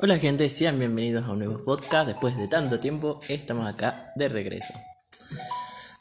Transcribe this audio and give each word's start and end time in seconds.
Hola 0.00 0.18
gente, 0.18 0.50
sean 0.50 0.80
bienvenidos 0.80 1.26
a 1.26 1.30
un 1.30 1.38
nuevo 1.38 1.64
podcast. 1.64 2.08
Después 2.08 2.36
de 2.36 2.48
tanto 2.48 2.80
tiempo, 2.80 3.20
estamos 3.28 3.68
acá 3.68 4.12
de 4.16 4.28
regreso. 4.28 4.74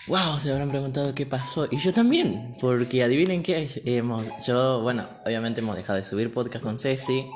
Wow, 0.08 0.40
se 0.40 0.52
habrán 0.52 0.70
preguntado 0.70 1.13
qué 1.13 1.28
pasó. 1.28 1.68
Y 1.70 1.78
yo 1.78 1.94
también, 1.94 2.55
porque 2.60 3.04
adivinen 3.04 3.44
qué. 3.44 3.70
Hemos, 3.86 4.26
yo, 4.47 4.82
bueno, 4.82 5.05
obviamente 5.24 5.62
hemos 5.62 5.76
dejado 5.76 5.97
de 5.97 6.04
subir 6.04 6.34
podcast 6.34 6.63
con 6.63 6.79
Ceci. 6.79 7.28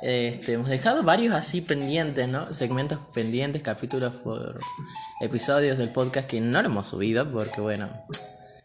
Este, 0.00 0.52
hemos 0.52 0.68
dejado 0.68 1.02
varios 1.02 1.34
así 1.34 1.60
pendientes, 1.60 2.28
¿no? 2.28 2.52
Segmentos 2.52 3.00
pendientes, 3.12 3.60
capítulos 3.62 4.14
por 4.14 4.60
episodios 5.20 5.76
del 5.76 5.90
podcast 5.90 6.28
que 6.28 6.40
no 6.40 6.62
lo 6.62 6.68
hemos 6.68 6.88
subido 6.88 7.28
porque, 7.32 7.60
bueno, 7.60 7.88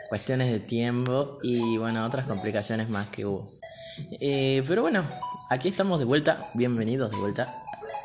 cuestiones 0.10 0.52
de 0.52 0.60
tiempo 0.60 1.40
y, 1.42 1.78
bueno, 1.78 2.06
otras 2.06 2.28
complicaciones 2.28 2.88
más 2.88 3.08
que 3.08 3.26
hubo. 3.26 3.46
Eh, 4.20 4.64
pero 4.68 4.82
bueno, 4.82 5.04
aquí 5.50 5.70
estamos 5.70 6.00
de 6.00 6.06
vuelta, 6.06 6.40
bienvenidos 6.54 7.12
de 7.12 7.18
vuelta. 7.18 7.48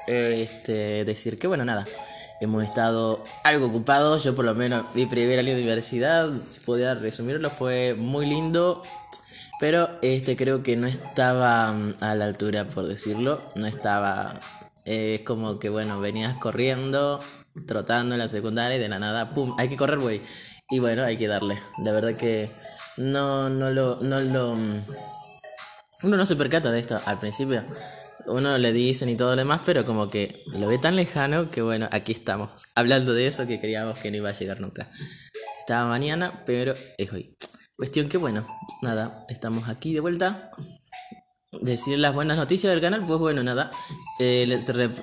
Este, 0.07 1.05
decir 1.05 1.39
que 1.39 1.47
bueno, 1.47 1.65
nada, 1.65 1.85
hemos 2.41 2.63
estado 2.63 3.23
algo 3.43 3.67
ocupados, 3.67 4.25
yo 4.25 4.35
por 4.35 4.45
lo 4.45 4.55
menos 4.55 4.85
mi 4.95 5.07
primer 5.07 5.39
año 5.39 5.53
universidad, 5.53 6.31
si 6.51 6.61
podía 6.61 6.95
resumirlo, 6.95 7.51
fue 7.51 7.95
muy 7.95 8.27
lindo, 8.27 8.83
pero 9.61 9.89
este 10.03 10.37
creo 10.37 10.63
que 10.63 10.77
no 10.77 10.87
estaba 10.87 11.73
mm, 11.73 11.95
a 12.01 12.15
la 12.15 12.27
altura, 12.27 12.65
por 12.67 12.87
decirlo, 12.87 13.41
no 13.55 13.67
estaba, 13.67 14.39
es 14.85 15.23
como 15.23 15.59
que 15.59 15.69
bueno, 15.69 16.01
venías 16.01 16.37
corriendo, 16.37 17.21
trotando 17.67 18.15
en 18.15 18.19
la 18.19 18.29
secundaria 18.29 18.77
y 18.77 18.81
de 18.81 18.89
la 18.89 18.99
nada, 18.99 19.33
¡pum! 19.33 19.55
Hay 19.59 19.69
que 19.69 19.77
correr, 19.77 19.99
güey. 19.99 20.21
Y 20.71 20.79
bueno, 20.79 21.05
hay 21.05 21.17
que 21.17 21.29
darle. 21.29 21.59
La 21.79 21.93
verdad 21.93 22.17
que 22.17 22.51
no, 22.97 23.51
no 23.51 23.71
lo, 23.71 23.99
no 24.01 24.21
lo, 24.21 24.55
mm, 24.55 24.83
uno 26.05 26.17
no 26.17 26.27
se 26.27 26.37
percata 26.37 26.71
de 26.71 26.81
esto 26.81 27.01
al 27.07 27.19
principio. 27.19 27.65
Uno 28.27 28.57
le 28.59 28.73
dicen 28.73 29.09
y 29.09 29.17
todo 29.17 29.31
lo 29.31 29.37
demás, 29.37 29.63
pero 29.65 29.85
como 29.85 30.09
que 30.09 30.45
lo 30.47 30.69
ve 30.69 30.79
tan 30.79 30.97
lejano 30.97 31.51
que 31.51 31.63
bueno, 31.63 31.89
aquí 31.91 32.13
estamos. 32.13 32.51
Hablando 32.75 33.15
de 33.15 33.27
eso 33.27 33.47
que 33.47 33.61
creíamos 33.61 33.99
que 33.99 34.11
no 34.11 34.19
iba 34.19 34.29
a 34.29 34.33
llegar 34.33 34.61
nunca. 34.61 34.89
Estaba 35.61 35.89
mañana, 35.89 36.43
pero 36.47 36.75
es 36.99 37.13
hoy. 37.13 37.37
Cuestión 37.77 38.09
que 38.09 38.19
bueno, 38.19 38.47
nada, 38.83 39.25
estamos 39.29 39.69
aquí 39.69 39.93
de 39.93 40.01
vuelta 40.01 40.51
decir 41.61 41.99
las 41.99 42.15
buenas 42.15 42.37
noticias 42.37 42.73
del 42.73 42.81
canal, 42.81 43.05
pues 43.07 43.19
bueno, 43.19 43.43
nada, 43.43 43.71
eh, 44.19 44.61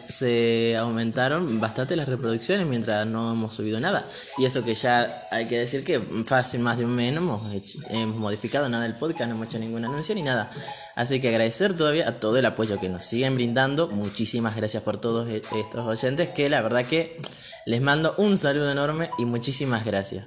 se, 0.07 0.77
aumentaron 0.77 1.59
bastante 1.59 1.95
las 1.95 2.07
reproducciones 2.07 2.65
mientras 2.65 3.05
no 3.05 3.31
hemos 3.31 3.55
subido 3.55 3.79
nada. 3.79 4.05
Y 4.37 4.45
eso 4.45 4.63
que 4.63 4.75
ya 4.75 5.27
hay 5.31 5.47
que 5.47 5.57
decir 5.57 5.83
que 5.83 5.99
fácil 5.99 6.61
más 6.61 6.77
de 6.77 6.85
un 6.85 6.95
mes 6.95 7.13
no 7.13 7.21
hemos, 7.21 7.45
hemos 7.89 8.15
modificado 8.15 8.69
nada 8.69 8.83
del 8.83 8.95
podcast, 8.95 9.29
no 9.29 9.35
hemos 9.35 9.47
hecho 9.47 9.59
ningún 9.59 9.85
anuncio 9.85 10.15
ni 10.15 10.23
nada. 10.23 10.51
Así 10.95 11.19
que 11.19 11.29
agradecer 11.29 11.75
todavía 11.75 12.07
a 12.07 12.19
todo 12.19 12.37
el 12.37 12.45
apoyo 12.45 12.79
que 12.79 12.89
nos 12.89 13.05
siguen 13.05 13.35
brindando. 13.35 13.87
Muchísimas 13.87 14.55
gracias 14.55 14.83
por 14.83 14.97
todos 14.97 15.29
e-, 15.29 15.41
estos 15.59 15.85
oyentes 15.85 16.29
que 16.29 16.49
la 16.49 16.61
verdad 16.61 16.85
que 16.85 17.17
les 17.65 17.81
mando 17.81 18.15
un 18.17 18.37
saludo 18.37 18.71
enorme 18.71 19.09
y 19.17 19.25
muchísimas 19.25 19.85
gracias. 19.85 20.25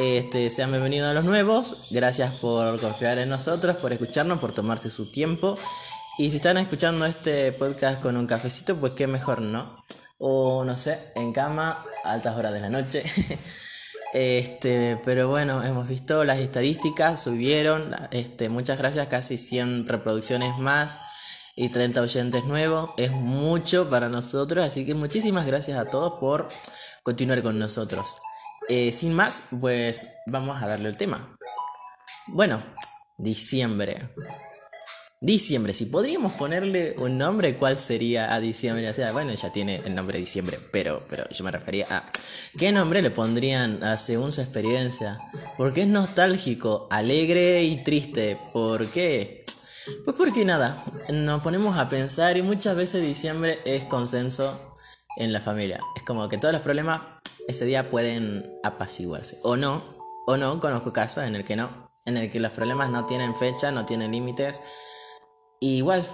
Este, 0.00 0.48
sean 0.48 0.70
bienvenidos 0.70 1.08
a 1.08 1.12
los 1.12 1.24
nuevos. 1.24 1.88
Gracias 1.90 2.32
por 2.34 2.80
confiar 2.80 3.18
en 3.18 3.30
nosotros, 3.30 3.74
por 3.78 3.92
escucharnos, 3.92 4.38
por 4.38 4.52
tomarse 4.52 4.92
su 4.92 5.10
tiempo. 5.10 5.58
Y 6.18 6.30
si 6.30 6.36
están 6.36 6.56
escuchando 6.56 7.04
este 7.04 7.50
podcast 7.50 8.00
con 8.00 8.16
un 8.16 8.28
cafecito, 8.28 8.76
pues 8.76 8.92
qué 8.92 9.08
mejor, 9.08 9.42
¿no? 9.42 9.84
O 10.18 10.62
no 10.64 10.76
sé, 10.76 11.00
en 11.16 11.32
cama, 11.32 11.84
altas 12.04 12.36
horas 12.36 12.52
de 12.52 12.60
la 12.60 12.70
noche. 12.70 13.02
este, 14.14 15.00
pero 15.04 15.26
bueno, 15.26 15.64
hemos 15.64 15.88
visto 15.88 16.24
las 16.24 16.38
estadísticas, 16.38 17.20
subieron. 17.20 17.96
Este, 18.12 18.48
muchas 18.48 18.78
gracias, 18.78 19.08
casi 19.08 19.36
100 19.36 19.88
reproducciones 19.88 20.56
más 20.58 21.00
y 21.56 21.70
30 21.70 22.02
oyentes 22.02 22.44
nuevos. 22.44 22.90
Es 22.98 23.10
mucho 23.10 23.90
para 23.90 24.08
nosotros, 24.08 24.64
así 24.64 24.86
que 24.86 24.94
muchísimas 24.94 25.44
gracias 25.44 25.76
a 25.76 25.86
todos 25.90 26.20
por 26.20 26.46
continuar 27.02 27.42
con 27.42 27.58
nosotros. 27.58 28.18
Eh, 28.68 28.92
sin 28.92 29.14
más, 29.14 29.44
pues 29.60 30.08
vamos 30.26 30.62
a 30.62 30.66
darle 30.66 30.90
el 30.90 30.96
tema. 30.98 31.36
Bueno, 32.26 32.62
diciembre. 33.16 34.10
Diciembre, 35.20 35.72
si 35.72 35.86
podríamos 35.86 36.32
ponerle 36.32 36.94
un 36.98 37.16
nombre, 37.16 37.56
¿cuál 37.56 37.78
sería 37.78 38.32
a 38.32 38.40
diciembre? 38.40 38.88
O 38.88 38.94
sea, 38.94 39.10
bueno, 39.12 39.32
ya 39.32 39.50
tiene 39.50 39.76
el 39.84 39.94
nombre 39.94 40.18
diciembre, 40.18 40.60
pero, 40.70 41.02
pero 41.08 41.28
yo 41.30 41.44
me 41.44 41.50
refería 41.50 41.86
a 41.90 42.04
¿qué 42.56 42.70
nombre 42.70 43.02
le 43.02 43.10
pondrían 43.10 43.80
según 43.96 44.32
su 44.32 44.42
experiencia? 44.42 45.18
Porque 45.56 45.82
es 45.82 45.88
nostálgico, 45.88 46.86
alegre 46.90 47.64
y 47.64 47.82
triste. 47.82 48.38
¿Por 48.52 48.86
qué? 48.88 49.42
Pues 50.04 50.14
porque 50.16 50.44
nada, 50.44 50.84
nos 51.10 51.42
ponemos 51.42 51.78
a 51.78 51.88
pensar 51.88 52.36
y 52.36 52.42
muchas 52.42 52.76
veces 52.76 53.02
diciembre 53.02 53.58
es 53.64 53.84
consenso 53.86 54.74
en 55.16 55.32
la 55.32 55.40
familia. 55.40 55.80
Es 55.96 56.04
como 56.04 56.28
que 56.28 56.38
todos 56.38 56.52
los 56.52 56.62
problemas 56.62 57.17
ese 57.48 57.64
día 57.64 57.90
pueden 57.90 58.54
apaciguarse. 58.62 59.38
O 59.42 59.56
no, 59.56 59.82
o 60.26 60.36
no, 60.36 60.60
conozco 60.60 60.92
casos 60.92 61.24
en 61.24 61.34
el 61.34 61.44
que 61.44 61.56
no, 61.56 61.70
en 62.04 62.16
el 62.18 62.30
que 62.30 62.38
los 62.40 62.52
problemas 62.52 62.90
no 62.90 63.06
tienen 63.06 63.34
fecha, 63.34 63.72
no 63.72 63.86
tienen 63.86 64.12
límites. 64.12 64.60
igual. 65.60 66.06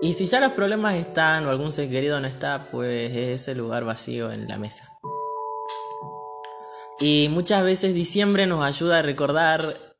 Y 0.00 0.12
si 0.12 0.26
ya 0.26 0.38
los 0.38 0.52
problemas 0.52 0.94
están 0.94 1.46
o 1.46 1.50
algún 1.50 1.72
ser 1.72 1.90
querido 1.90 2.20
no 2.20 2.28
está, 2.28 2.68
pues 2.70 3.10
es 3.10 3.40
ese 3.40 3.54
lugar 3.56 3.84
vacío 3.84 4.30
en 4.30 4.46
la 4.46 4.58
mesa. 4.58 4.88
Y 7.00 7.28
muchas 7.30 7.64
veces 7.64 7.94
diciembre 7.94 8.46
nos 8.46 8.62
ayuda 8.62 8.98
a 8.98 9.02
recordar 9.02 9.96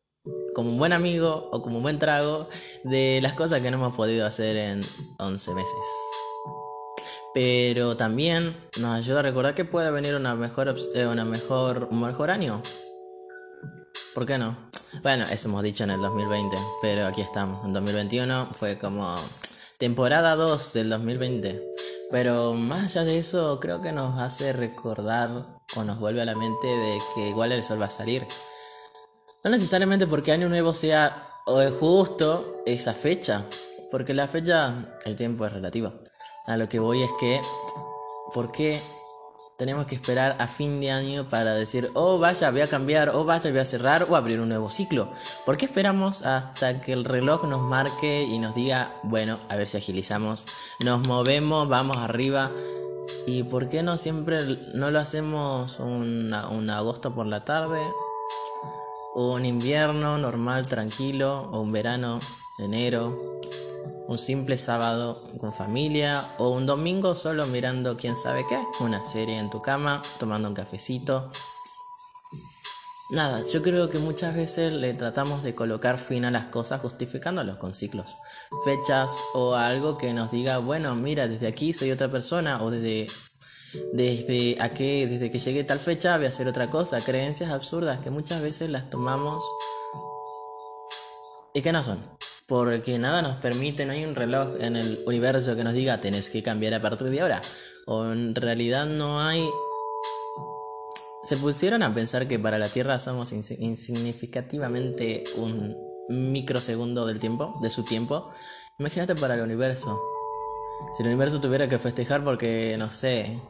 como 0.55 0.71
un 0.71 0.79
buen 0.79 0.93
amigo 0.93 1.49
o 1.53 1.63
como 1.63 1.79
un 1.79 1.83
buen 1.83 1.99
trago 1.99 2.49
de 2.85 3.21
las 3.23 3.33
cosas 3.33 3.61
que 3.61 3.71
no 3.71 3.79
hemos 3.79 3.95
podido 3.95 4.27
hacer 4.27 4.57
en 4.57 4.87
11 5.19 5.55
meses 5.55 6.28
pero 7.35 7.97
también 7.97 8.57
nos 8.79 8.97
ayuda 8.97 9.21
a 9.21 9.23
recordar 9.23 9.55
que 9.55 9.65
puede 9.65 9.91
venir 9.91 10.15
una 10.15 10.35
mejor, 10.35 10.75
eh, 10.95 11.07
una 11.07 11.25
mejor, 11.25 11.89
un 11.91 12.01
mejor 12.01 12.31
año. 12.31 12.63
¿Por 14.15 14.27
qué 14.27 14.39
no? 14.39 14.57
Bueno, 15.03 15.27
eso 15.31 15.49
hemos 15.49 15.63
dicho 15.63 15.85
en 15.85 15.91
el 15.91 16.01
2020, 16.01 16.57
pero 16.83 17.07
aquí 17.07 17.21
estamos. 17.21 17.65
En 17.65 17.73
2021 17.73 18.49
fue 18.53 18.79
como 18.79 19.17
temporada 19.79 20.35
2 20.35 20.73
del 20.73 20.91
2020. 20.91 21.75
Pero 22.11 22.55
más 22.55 22.85
allá 22.85 23.05
de 23.05 23.19
eso, 23.19 23.61
creo 23.61 23.83
que 23.83 23.93
nos 23.93 24.19
hace 24.19 24.53
recordar 24.53 25.31
o 25.77 25.85
nos 25.85 25.99
vuelve 25.99 26.23
a 26.23 26.25
la 26.25 26.35
mente 26.35 26.67
de 26.67 26.99
que 27.15 27.29
igual 27.29 27.53
el 27.53 27.63
sol 27.63 27.81
va 27.81 27.87
a 27.87 27.91
salir. 27.91 28.27
No 29.45 29.51
necesariamente 29.51 30.07
porque 30.07 30.33
año 30.33 30.49
nuevo 30.49 30.75
sea 30.75 31.23
justo 31.79 32.63
esa 32.67 32.95
fecha, 32.95 33.45
porque 33.91 34.15
la 34.15 34.27
fecha, 34.27 34.99
el 35.05 35.17
tiempo 35.17 35.47
es 35.47 35.53
relativo. 35.53 35.93
A 36.49 36.57
lo 36.57 36.67
que 36.67 36.79
voy 36.79 37.03
es 37.03 37.11
que, 37.21 37.43
¿por 38.33 38.51
qué 38.51 38.81
tenemos 39.59 39.87
que 39.87 39.95
esperar 39.95 40.35
a 40.39 40.49
fin 40.49 40.81
de 40.81 40.91
año 40.91 41.29
para 41.29 41.55
decir, 41.55 41.91
oh 41.93 42.19
vaya, 42.19 42.51
voy 42.51 42.63
a 42.63 42.69
cambiar, 42.71 43.11
oh 43.11 43.27
vaya, 43.27 43.51
voy 43.51 43.59
a 43.61 43.67
cerrar 43.67 44.07
o 44.09 44.17
abrir 44.17 44.41
un 44.41 44.49
nuevo 44.49 44.71
ciclo? 44.71 45.13
¿Por 45.45 45.59
qué 45.59 45.67
esperamos 45.67 46.23
hasta 46.23 46.81
que 46.81 46.95
el 46.95 47.05
reloj 47.05 47.45
nos 47.45 47.61
marque 47.61 48.23
y 48.23 48.39
nos 48.39 48.55
diga, 48.55 48.91
bueno, 49.03 49.39
a 49.51 49.57
ver 49.57 49.69
si 49.69 49.77
agilizamos, 49.77 50.47
nos 50.83 51.07
movemos, 51.07 51.69
vamos 51.69 51.99
arriba? 51.99 52.51
¿Y 53.27 53.43
por 53.43 53.69
qué 53.69 53.83
no 53.83 53.99
siempre 53.99 54.41
no 54.73 54.91
lo 54.91 55.01
hacemos 55.01 55.79
un, 55.81 56.33
un 56.33 56.71
agosto 56.71 57.15
por 57.15 57.27
la 57.27 57.45
tarde? 57.45 57.83
O 59.15 59.35
un 59.35 59.45
invierno 59.45 60.17
normal, 60.17 60.67
tranquilo, 60.67 61.43
o 61.53 61.61
un 61.61 61.73
verano, 61.73 62.21
enero, 62.59 63.19
un 64.09 64.17
simple 64.17 64.57
sábado 64.57 65.23
con 65.39 65.53
familia 65.53 66.27
o 66.39 66.49
un 66.49 66.65
domingo 66.65 67.15
solo 67.15 67.47
mirando 67.47 67.99
quién 67.99 68.17
sabe 68.17 68.45
qué, 68.49 68.59
una 68.81 69.05
serie 69.05 69.39
en 69.39 69.51
tu 69.51 69.61
cama, 69.61 70.03
tomando 70.19 70.49
un 70.49 70.55
cafecito. 70.55 71.31
Nada, 73.11 73.43
yo 73.53 73.63
creo 73.63 73.91
que 73.91 73.99
muchas 73.99 74.35
veces 74.35 74.73
le 74.73 74.95
tratamos 74.95 75.43
de 75.43 75.55
colocar 75.55 75.99
fin 75.99 76.25
a 76.25 76.31
las 76.31 76.47
cosas 76.47 76.81
justificándolos 76.81 77.59
con 77.59 77.75
ciclos, 77.75 78.17
fechas 78.65 79.19
o 79.35 79.55
algo 79.55 79.99
que 79.99 80.15
nos 80.15 80.31
diga, 80.31 80.57
bueno, 80.57 80.95
mira, 80.95 81.29
desde 81.29 81.47
aquí 81.47 81.75
soy 81.75 81.91
otra 81.91 82.09
persona 82.09 82.63
o 82.63 82.71
desde 82.71 83.09
desde 83.93 84.57
a 84.61 84.69
desde 84.71 85.31
que 85.31 85.39
llegué 85.39 85.63
tal 85.65 85.79
fecha 85.79 86.17
voy 86.17 86.25
a 86.25 86.31
hacer 86.31 86.49
otra 86.49 86.69
cosa, 86.69 87.05
creencias 87.05 87.51
absurdas 87.51 88.01
que 88.01 88.09
muchas 88.09 88.41
veces 88.41 88.71
las 88.71 88.89
tomamos 88.89 89.45
y 91.53 91.61
que 91.61 91.73
no 91.73 91.85
son 91.85 91.99
porque 92.49 92.99
nada 92.99 93.21
nos 93.21 93.37
permite, 93.37 93.85
no 93.85 93.93
hay 93.93 94.05
un 94.07 94.15
reloj 94.15 94.55
en 94.59 94.75
el 94.75 95.05
universo 95.07 95.55
que 95.55 95.65
nos 95.65 95.75
diga 95.75 96.01
tenés 96.01 96.31
que 96.31 96.43
cambiar 96.43 96.73
a 96.73 96.81
partir 96.81 97.11
de 97.11 97.21
ahora. 97.21 97.43
O 97.87 98.07
en 98.11 98.35
realidad 98.35 98.87
no 98.87 99.21
hay... 99.21 99.47
Se 101.25 101.37
pusieron 101.37 101.83
a 101.83 101.93
pensar 101.93 102.27
que 102.27 102.39
para 102.39 102.59
la 102.59 102.71
Tierra 102.71 102.99
somos 102.99 103.33
insignificativamente 103.33 105.25
un 105.37 105.77
microsegundo 106.09 107.05
del 107.05 107.19
tiempo, 107.19 107.53
de 107.61 107.69
su 107.69 107.85
tiempo. 107.85 108.31
Imagínate 108.79 109.15
para 109.15 109.35
el 109.35 109.43
universo. 109.43 110.01
Si 110.97 111.03
el 111.03 111.11
universo 111.11 111.43
tuviera 111.43 111.69
que 111.69 111.79
festejar 111.79 112.25
porque, 112.25 112.77
no 112.79 112.89
sé, 112.89 113.43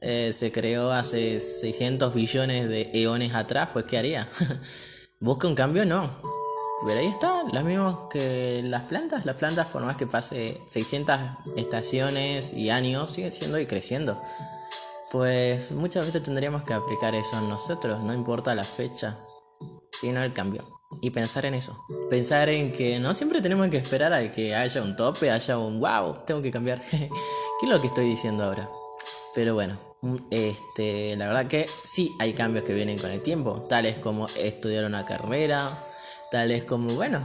eh, 0.00 0.32
se 0.32 0.52
creó 0.52 0.92
hace 0.92 1.40
600 1.40 2.14
billones 2.14 2.68
de 2.68 2.92
eones 2.94 3.34
atrás, 3.34 3.70
pues 3.72 3.86
¿qué 3.86 3.98
haría? 3.98 4.28
¿Busca 5.18 5.48
un 5.48 5.56
cambio? 5.56 5.84
No 5.84 6.35
Pero 6.86 7.00
ahí 7.00 7.08
está, 7.08 7.42
lo 7.42 7.60
mismo 7.64 8.08
que 8.08 8.62
las 8.64 8.86
plantas. 8.86 9.26
Las 9.26 9.34
plantas, 9.34 9.66
por 9.66 9.82
más 9.82 9.96
que 9.96 10.06
pase 10.06 10.62
600 10.66 11.18
estaciones 11.56 12.52
y 12.52 12.70
años, 12.70 13.10
siguen 13.10 13.32
siendo 13.32 13.58
y 13.58 13.66
creciendo. 13.66 14.22
Pues 15.10 15.72
muchas 15.72 16.06
veces 16.06 16.22
tendríamos 16.22 16.62
que 16.62 16.74
aplicar 16.74 17.16
eso 17.16 17.38
en 17.38 17.48
nosotros, 17.48 18.02
no 18.02 18.14
importa 18.14 18.54
la 18.54 18.62
fecha, 18.62 19.16
sino 19.92 20.22
el 20.22 20.32
cambio. 20.32 20.62
Y 21.02 21.10
pensar 21.10 21.44
en 21.44 21.54
eso. 21.54 21.76
Pensar 22.08 22.48
en 22.50 22.70
que 22.70 23.00
no 23.00 23.14
siempre 23.14 23.42
tenemos 23.42 23.68
que 23.68 23.78
esperar 23.78 24.12
a 24.12 24.30
que 24.30 24.54
haya 24.54 24.80
un 24.80 24.94
tope, 24.94 25.30
haya 25.32 25.58
un 25.58 25.80
wow, 25.80 26.18
tengo 26.24 26.40
que 26.40 26.52
cambiar. 26.52 26.80
¿Qué 26.90 27.08
es 27.62 27.68
lo 27.68 27.80
que 27.80 27.88
estoy 27.88 28.04
diciendo 28.04 28.44
ahora? 28.44 28.70
Pero 29.34 29.54
bueno, 29.54 29.76
este, 30.30 31.16
la 31.16 31.26
verdad 31.26 31.46
que 31.48 31.68
sí 31.84 32.14
hay 32.20 32.32
cambios 32.32 32.64
que 32.64 32.74
vienen 32.74 32.98
con 32.98 33.10
el 33.10 33.22
tiempo, 33.22 33.60
tales 33.68 33.98
como 33.98 34.28
estudiar 34.28 34.84
una 34.84 35.04
carrera, 35.04 35.76
tales 36.36 36.64
como, 36.64 36.92
bueno, 36.92 37.18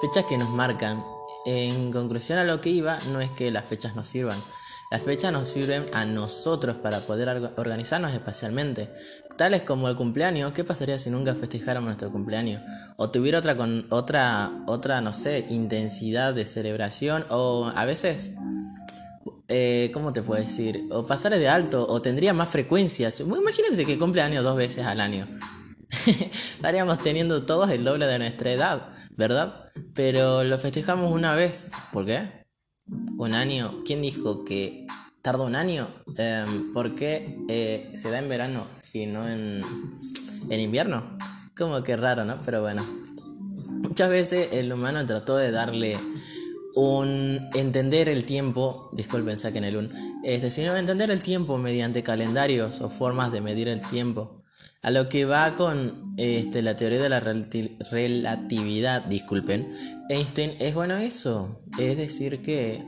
fechas 0.00 0.24
que 0.24 0.38
nos 0.38 0.48
marcan. 0.48 1.04
En 1.44 1.92
conclusión 1.92 2.38
a 2.38 2.44
lo 2.44 2.62
que 2.62 2.70
iba, 2.70 2.98
no 3.12 3.20
es 3.20 3.30
que 3.30 3.50
las 3.50 3.66
fechas 3.66 3.94
nos 3.94 4.08
sirvan, 4.08 4.42
las 4.90 5.02
fechas 5.02 5.30
nos 5.30 5.46
sirven 5.46 5.84
a 5.92 6.06
nosotros 6.06 6.78
para 6.78 7.00
poder 7.00 7.28
organizarnos 7.58 8.14
espacialmente, 8.14 8.88
tales 9.36 9.60
como 9.60 9.90
el 9.90 9.94
cumpleaños. 9.94 10.54
¿Qué 10.54 10.64
pasaría 10.64 10.98
si 10.98 11.10
nunca 11.10 11.34
festejáramos 11.34 11.88
nuestro 11.88 12.10
cumpleaños? 12.10 12.62
O 12.96 13.10
tuviera 13.10 13.40
otra 13.40 13.58
con 13.58 13.84
otra 13.90 14.50
otra 14.66 15.02
no 15.02 15.12
sé, 15.12 15.44
intensidad 15.50 16.32
de 16.32 16.46
celebración 16.46 17.26
o 17.28 17.70
a 17.76 17.84
veces 17.84 18.32
eh, 19.48 19.90
¿cómo 19.92 20.14
te 20.14 20.22
puedo 20.22 20.40
decir? 20.40 20.86
O 20.90 21.06
pasar 21.06 21.36
de 21.36 21.46
alto 21.46 21.86
o 21.86 22.00
tendría 22.00 22.32
más 22.32 22.48
frecuencias. 22.48 23.20
Imagínense 23.20 23.84
que 23.84 23.98
cumpleaños 23.98 24.42
dos 24.42 24.56
veces 24.56 24.86
al 24.86 25.02
año. 25.02 25.28
Estaríamos 26.06 26.98
teniendo 26.98 27.44
todos 27.44 27.70
el 27.70 27.84
doble 27.84 28.06
de 28.06 28.18
nuestra 28.18 28.52
edad, 28.52 28.88
¿verdad? 29.10 29.70
Pero 29.94 30.44
lo 30.44 30.58
festejamos 30.58 31.12
una 31.12 31.34
vez. 31.34 31.70
¿Por 31.92 32.06
qué? 32.06 32.46
un 33.18 33.34
año. 33.34 33.82
¿Quién 33.84 34.02
dijo 34.02 34.44
que 34.44 34.86
tarda 35.22 35.44
un 35.44 35.56
año? 35.56 35.88
Em, 36.16 36.72
¿Por 36.72 36.94
qué 36.94 37.24
eh, 37.48 37.92
se 37.96 38.10
da 38.10 38.18
en 38.18 38.28
verano 38.28 38.66
y 38.92 39.06
no 39.06 39.28
en, 39.28 39.62
en 40.50 40.60
invierno? 40.60 41.18
Como 41.56 41.82
que 41.82 41.96
raro, 41.96 42.24
¿no? 42.24 42.36
Pero 42.44 42.62
bueno. 42.62 42.84
Muchas 43.68 44.10
veces 44.10 44.48
el 44.52 44.72
humano 44.72 45.04
trató 45.06 45.36
de 45.36 45.50
darle 45.50 45.96
un 46.74 47.48
entender 47.54 48.08
el 48.08 48.26
tiempo, 48.26 48.90
disculpen, 48.92 49.38
saquen 49.38 49.64
el 49.64 49.76
un, 49.76 49.88
este, 50.22 50.50
sino 50.50 50.76
entender 50.76 51.10
el 51.10 51.22
tiempo 51.22 51.56
mediante 51.56 52.02
calendarios 52.02 52.80
o 52.80 52.90
formas 52.90 53.32
de 53.32 53.40
medir 53.40 53.68
el 53.68 53.80
tiempo. 53.80 54.42
A 54.86 54.92
lo 54.92 55.08
que 55.08 55.24
va 55.24 55.50
con 55.56 56.14
este, 56.16 56.62
la 56.62 56.76
teoría 56.76 57.02
de 57.02 57.08
la 57.08 57.18
relatividad, 57.18 59.02
disculpen, 59.02 59.74
Einstein 60.08 60.52
es 60.60 60.76
bueno 60.76 60.94
eso. 60.94 61.60
Es 61.76 61.96
decir 61.96 62.40
que, 62.40 62.84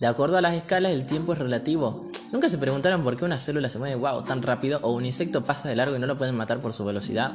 de 0.00 0.06
acuerdo 0.06 0.36
a 0.36 0.42
las 0.42 0.52
escalas, 0.52 0.92
el 0.92 1.06
tiempo 1.06 1.32
es 1.32 1.38
relativo. 1.38 2.06
Nunca 2.30 2.50
se 2.50 2.58
preguntaron 2.58 3.02
por 3.02 3.16
qué 3.16 3.24
una 3.24 3.38
célula 3.38 3.70
se 3.70 3.78
mueve 3.78 3.94
wow 3.94 4.22
tan 4.22 4.42
rápido 4.42 4.80
o 4.82 4.92
un 4.92 5.06
insecto 5.06 5.44
pasa 5.44 5.68
de 5.68 5.76
largo 5.76 5.96
y 5.96 5.98
no 5.98 6.06
lo 6.06 6.18
pueden 6.18 6.34
matar 6.34 6.60
por 6.60 6.74
su 6.74 6.84
velocidad. 6.84 7.32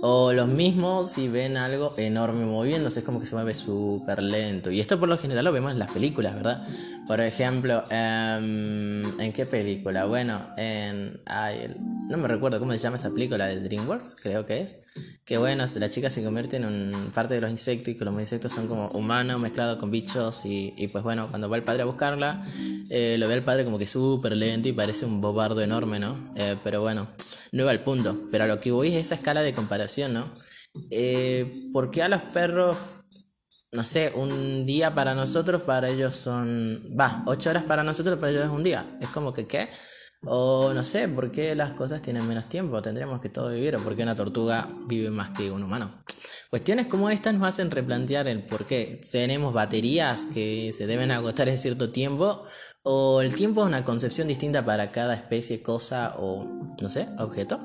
O 0.00 0.32
los 0.32 0.48
mismos 0.48 1.12
si 1.12 1.28
ven 1.28 1.56
algo 1.56 1.92
enorme 1.96 2.44
moviéndose, 2.44 3.00
es 3.00 3.04
como 3.04 3.20
que 3.20 3.26
se 3.26 3.36
mueve 3.36 3.54
súper 3.54 4.20
lento. 4.20 4.72
Y 4.72 4.80
esto 4.80 4.98
por 4.98 5.08
lo 5.08 5.16
general 5.16 5.44
lo 5.44 5.52
vemos 5.52 5.70
en 5.70 5.78
las 5.78 5.92
películas, 5.92 6.34
¿verdad? 6.34 6.66
Por 7.06 7.20
ejemplo, 7.20 7.84
em, 7.90 9.20
¿en 9.20 9.32
qué 9.32 9.46
película? 9.46 10.06
Bueno, 10.06 10.40
en... 10.56 11.20
no 12.08 12.16
me 12.16 12.26
recuerdo 12.26 12.58
cómo 12.58 12.72
se 12.72 12.78
llama 12.78 12.96
esa 12.96 13.10
película 13.10 13.46
de 13.46 13.60
DreamWorks, 13.60 14.16
creo 14.20 14.44
que 14.44 14.60
es. 14.60 14.86
Que 15.24 15.38
bueno, 15.38 15.64
la 15.76 15.88
chica 15.88 16.10
se 16.10 16.22
convierte 16.24 16.56
en 16.56 16.64
un 16.64 17.10
parte 17.14 17.34
de 17.34 17.40
los 17.40 17.50
insectos 17.50 17.88
y 17.88 17.96
que 17.96 18.04
los 18.04 18.14
insectos 18.18 18.52
son 18.52 18.66
como 18.66 18.88
humanos 18.88 19.40
mezclados 19.40 19.78
con 19.78 19.90
bichos. 19.90 20.42
Y, 20.44 20.88
pues 20.88 21.04
bueno, 21.04 21.28
cuando 21.28 21.48
va 21.48 21.56
el 21.56 21.62
padre 21.62 21.82
a 21.82 21.84
buscarla, 21.84 22.44
eh, 22.90 23.16
lo 23.18 23.28
ve 23.28 23.34
el 23.34 23.42
padre 23.42 23.64
como 23.64 23.78
que 23.78 23.86
súper 23.86 24.31
lento 24.34 24.68
y 24.68 24.72
parece 24.72 25.06
un 25.06 25.20
bobardo 25.20 25.60
enorme, 25.60 25.98
¿no? 25.98 26.16
Eh, 26.36 26.56
pero 26.64 26.80
bueno, 26.80 27.08
no 27.52 27.64
va 27.64 27.70
al 27.70 27.84
punto. 27.84 28.28
Pero 28.30 28.44
a 28.44 28.46
lo 28.46 28.60
que 28.60 28.72
voy 28.72 28.94
es 28.94 29.06
esa 29.06 29.14
escala 29.14 29.42
de 29.42 29.54
comparación, 29.54 30.14
¿no? 30.14 30.30
Eh, 30.90 31.52
¿Por 31.72 31.90
qué 31.90 32.02
a 32.02 32.08
los 32.08 32.22
perros 32.22 32.76
no 33.72 33.86
sé, 33.86 34.12
un 34.14 34.66
día 34.66 34.94
para 34.94 35.14
nosotros, 35.14 35.62
para 35.62 35.88
ellos 35.88 36.14
son, 36.14 36.78
va, 36.98 37.22
ocho 37.26 37.48
horas 37.48 37.64
para 37.64 37.82
nosotros, 37.82 38.18
para 38.18 38.30
ellos 38.30 38.44
es 38.44 38.50
un 38.50 38.62
día. 38.62 38.98
Es 39.00 39.08
como 39.08 39.32
que, 39.32 39.46
¿qué? 39.46 39.70
O 40.24 40.72
no 40.74 40.84
sé, 40.84 41.08
¿por 41.08 41.32
qué 41.32 41.54
las 41.54 41.72
cosas 41.72 42.02
tienen 42.02 42.28
menos 42.28 42.48
tiempo? 42.50 42.82
Tendríamos 42.82 43.20
que 43.20 43.30
todo 43.30 43.48
vivir, 43.48 43.76
por 43.78 43.96
qué 43.96 44.02
una 44.02 44.14
tortuga 44.14 44.68
vive 44.86 45.10
más 45.10 45.30
que 45.30 45.50
un 45.50 45.62
humano. 45.62 46.04
Cuestiones 46.52 46.86
como 46.86 47.08
estas 47.08 47.32
nos 47.32 47.44
hacen 47.44 47.70
replantear 47.70 48.28
el 48.28 48.42
por 48.42 48.66
qué 48.66 49.00
tenemos 49.10 49.54
baterías 49.54 50.26
que 50.26 50.70
se 50.74 50.86
deben 50.86 51.10
agotar 51.10 51.48
en 51.48 51.56
cierto 51.56 51.92
tiempo, 51.92 52.44
o 52.82 53.22
el 53.22 53.34
tiempo 53.34 53.62
es 53.62 53.68
una 53.68 53.84
concepción 53.84 54.28
distinta 54.28 54.62
para 54.62 54.90
cada 54.90 55.14
especie, 55.14 55.62
cosa 55.62 56.14
o, 56.18 56.44
no 56.78 56.90
sé, 56.90 57.08
objeto. 57.18 57.58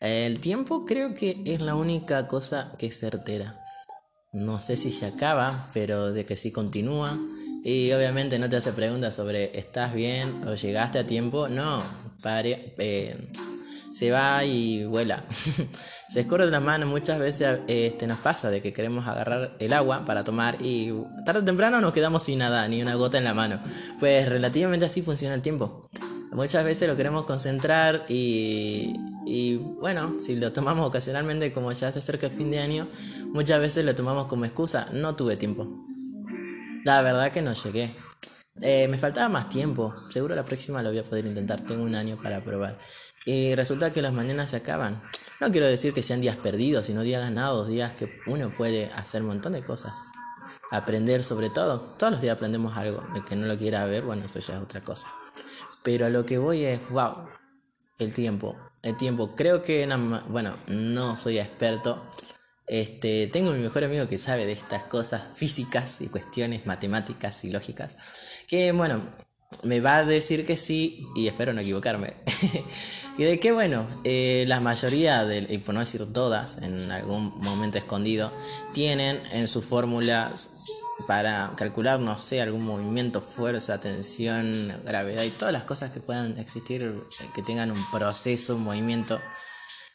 El 0.00 0.40
tiempo 0.40 0.84
creo 0.84 1.14
que 1.14 1.44
es 1.46 1.60
la 1.60 1.76
única 1.76 2.26
cosa 2.26 2.72
que 2.76 2.86
es 2.86 2.98
certera. 2.98 3.60
No 4.32 4.58
sé 4.58 4.76
si 4.76 4.90
se 4.90 5.06
acaba, 5.06 5.70
pero 5.72 6.12
de 6.12 6.24
que 6.24 6.36
sí 6.36 6.50
continúa. 6.50 7.16
Y 7.62 7.92
obviamente 7.92 8.40
no 8.40 8.48
te 8.48 8.56
hace 8.56 8.72
preguntas 8.72 9.14
sobre 9.14 9.56
¿estás 9.56 9.94
bien 9.94 10.42
o 10.48 10.54
llegaste 10.56 10.98
a 10.98 11.06
tiempo? 11.06 11.48
No, 11.48 11.80
pare, 12.20 12.74
eh, 12.78 13.16
se 13.92 14.10
va 14.10 14.44
y 14.44 14.84
vuela. 14.84 15.24
se 16.08 16.20
escurre 16.20 16.46
de 16.46 16.50
las 16.50 16.62
manos, 16.62 16.88
muchas 16.88 17.18
veces 17.18 17.60
este, 17.66 18.06
nos 18.06 18.18
pasa 18.18 18.50
de 18.50 18.60
que 18.60 18.72
queremos 18.72 19.06
agarrar 19.06 19.56
el 19.58 19.72
agua 19.72 20.04
para 20.04 20.24
tomar 20.24 20.56
y 20.60 20.92
tarde 21.24 21.40
o 21.40 21.44
temprano 21.44 21.80
nos 21.80 21.92
quedamos 21.92 22.22
sin 22.22 22.38
nada, 22.38 22.66
ni 22.68 22.82
una 22.82 22.94
gota 22.94 23.18
en 23.18 23.24
la 23.24 23.34
mano. 23.34 23.58
Pues 23.98 24.28
relativamente 24.28 24.86
así 24.86 25.02
funciona 25.02 25.34
el 25.34 25.42
tiempo. 25.42 25.88
Muchas 26.32 26.64
veces 26.64 26.88
lo 26.88 26.96
queremos 26.96 27.24
concentrar 27.24 28.02
y, 28.08 28.94
y 29.26 29.56
bueno, 29.56 30.16
si 30.20 30.36
lo 30.36 30.52
tomamos 30.52 30.86
ocasionalmente 30.86 31.52
como 31.52 31.72
ya 31.72 31.90
se 31.90 31.98
acerca 31.98 32.26
el 32.26 32.32
fin 32.32 32.52
de 32.52 32.60
año, 32.60 32.86
muchas 33.32 33.60
veces 33.60 33.84
lo 33.84 33.94
tomamos 33.96 34.26
como 34.26 34.44
excusa, 34.44 34.86
no 34.92 35.16
tuve 35.16 35.36
tiempo. 35.36 35.66
La 36.84 37.02
verdad 37.02 37.32
que 37.32 37.42
no 37.42 37.52
llegué. 37.52 37.94
Eh, 38.62 38.88
me 38.88 38.98
faltaba 38.98 39.28
más 39.28 39.48
tiempo, 39.48 39.94
seguro 40.10 40.34
la 40.34 40.44
próxima 40.44 40.82
lo 40.82 40.90
voy 40.90 40.98
a 40.98 41.04
poder 41.04 41.26
intentar, 41.26 41.60
tengo 41.62 41.82
un 41.82 41.94
año 41.94 42.20
para 42.22 42.44
probar. 42.44 42.78
Y 43.24 43.54
resulta 43.54 43.92
que 43.92 44.02
las 44.02 44.12
mañanas 44.12 44.50
se 44.50 44.56
acaban. 44.56 45.02
No 45.40 45.50
quiero 45.50 45.66
decir 45.66 45.92
que 45.92 46.02
sean 46.02 46.20
días 46.20 46.36
perdidos, 46.36 46.86
sino 46.86 47.02
días 47.02 47.22
ganados, 47.22 47.68
días 47.68 47.92
que 47.92 48.20
uno 48.26 48.54
puede 48.56 48.90
hacer 48.96 49.22
un 49.22 49.28
montón 49.28 49.52
de 49.52 49.62
cosas. 49.62 50.04
Aprender 50.70 51.24
sobre 51.24 51.50
todo. 51.50 51.80
Todos 51.98 52.12
los 52.12 52.22
días 52.22 52.36
aprendemos 52.36 52.76
algo. 52.76 53.02
El 53.14 53.24
que 53.24 53.36
no 53.36 53.46
lo 53.46 53.58
quiera 53.58 53.84
ver, 53.86 54.04
bueno, 54.04 54.26
eso 54.26 54.38
ya 54.40 54.56
es 54.56 54.62
otra 54.62 54.82
cosa. 54.82 55.08
Pero 55.82 56.06
a 56.06 56.10
lo 56.10 56.26
que 56.26 56.38
voy 56.38 56.64
es, 56.64 56.86
wow, 56.90 57.28
el 57.98 58.12
tiempo. 58.12 58.56
El 58.82 58.96
tiempo. 58.96 59.34
Creo 59.34 59.62
que, 59.62 59.88
bueno, 60.28 60.56
no 60.66 61.16
soy 61.16 61.38
experto. 61.38 62.06
Este, 62.70 63.26
tengo 63.26 63.50
mi 63.50 63.58
mejor 63.58 63.82
amigo 63.82 64.06
que 64.06 64.16
sabe 64.16 64.46
de 64.46 64.52
estas 64.52 64.84
cosas 64.84 65.22
físicas 65.34 66.00
y 66.02 66.06
cuestiones 66.06 66.66
matemáticas 66.66 67.44
y 67.44 67.50
lógicas. 67.50 67.98
Que, 68.46 68.70
bueno, 68.70 69.02
me 69.64 69.80
va 69.80 69.96
a 69.96 70.04
decir 70.04 70.46
que 70.46 70.56
sí 70.56 71.04
y 71.16 71.26
espero 71.26 71.52
no 71.52 71.62
equivocarme. 71.62 72.14
y 73.18 73.24
de 73.24 73.40
que, 73.40 73.50
bueno, 73.50 73.88
eh, 74.04 74.44
la 74.46 74.60
mayoría, 74.60 75.24
de, 75.24 75.48
y 75.50 75.58
por 75.58 75.74
no 75.74 75.80
decir 75.80 76.12
todas, 76.12 76.58
en 76.58 76.92
algún 76.92 77.36
momento 77.40 77.76
escondido, 77.76 78.32
tienen 78.72 79.20
en 79.32 79.48
sus 79.48 79.64
fórmulas 79.64 80.62
para 81.08 81.54
calcular, 81.56 81.98
no 81.98 82.20
sé, 82.20 82.40
algún 82.40 82.64
movimiento, 82.64 83.20
fuerza, 83.20 83.80
tensión, 83.80 84.72
gravedad 84.84 85.24
y 85.24 85.30
todas 85.30 85.52
las 85.52 85.64
cosas 85.64 85.90
que 85.90 85.98
puedan 85.98 86.38
existir, 86.38 87.02
que 87.34 87.42
tengan 87.42 87.72
un 87.72 87.90
proceso, 87.90 88.54
un 88.54 88.62
movimiento, 88.62 89.20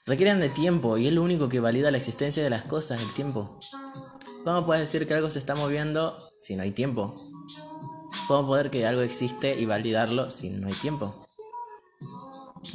requieren 0.06 0.40
de 0.40 0.50
tiempo 0.50 0.98
y 0.98 1.08
es 1.08 1.14
lo 1.14 1.24
único 1.24 1.50
que 1.50 1.60
valida 1.60 1.92
la 1.92 1.98
existencia 1.98 2.44
de 2.44 2.50
las 2.50 2.64
cosas, 2.64 3.02
el 3.02 3.14
tiempo. 3.14 3.60
¿Cómo 4.44 4.66
puedes 4.66 4.82
decir 4.82 5.08
que 5.08 5.14
algo 5.16 5.30
se 5.30 5.40
está 5.40 5.56
moviendo 5.56 6.18
si 6.40 6.56
no 6.56 6.64
hay 6.64 6.72
tiempo? 6.72 7.16
¿Cómo 8.28 8.48
poder 8.48 8.70
que 8.70 8.86
algo 8.86 9.02
existe 9.02 9.60
y 9.60 9.66
validarlo 9.66 10.30
si 10.30 10.50
no 10.52 10.68
hay 10.68 10.76
tiempo? 10.76 11.26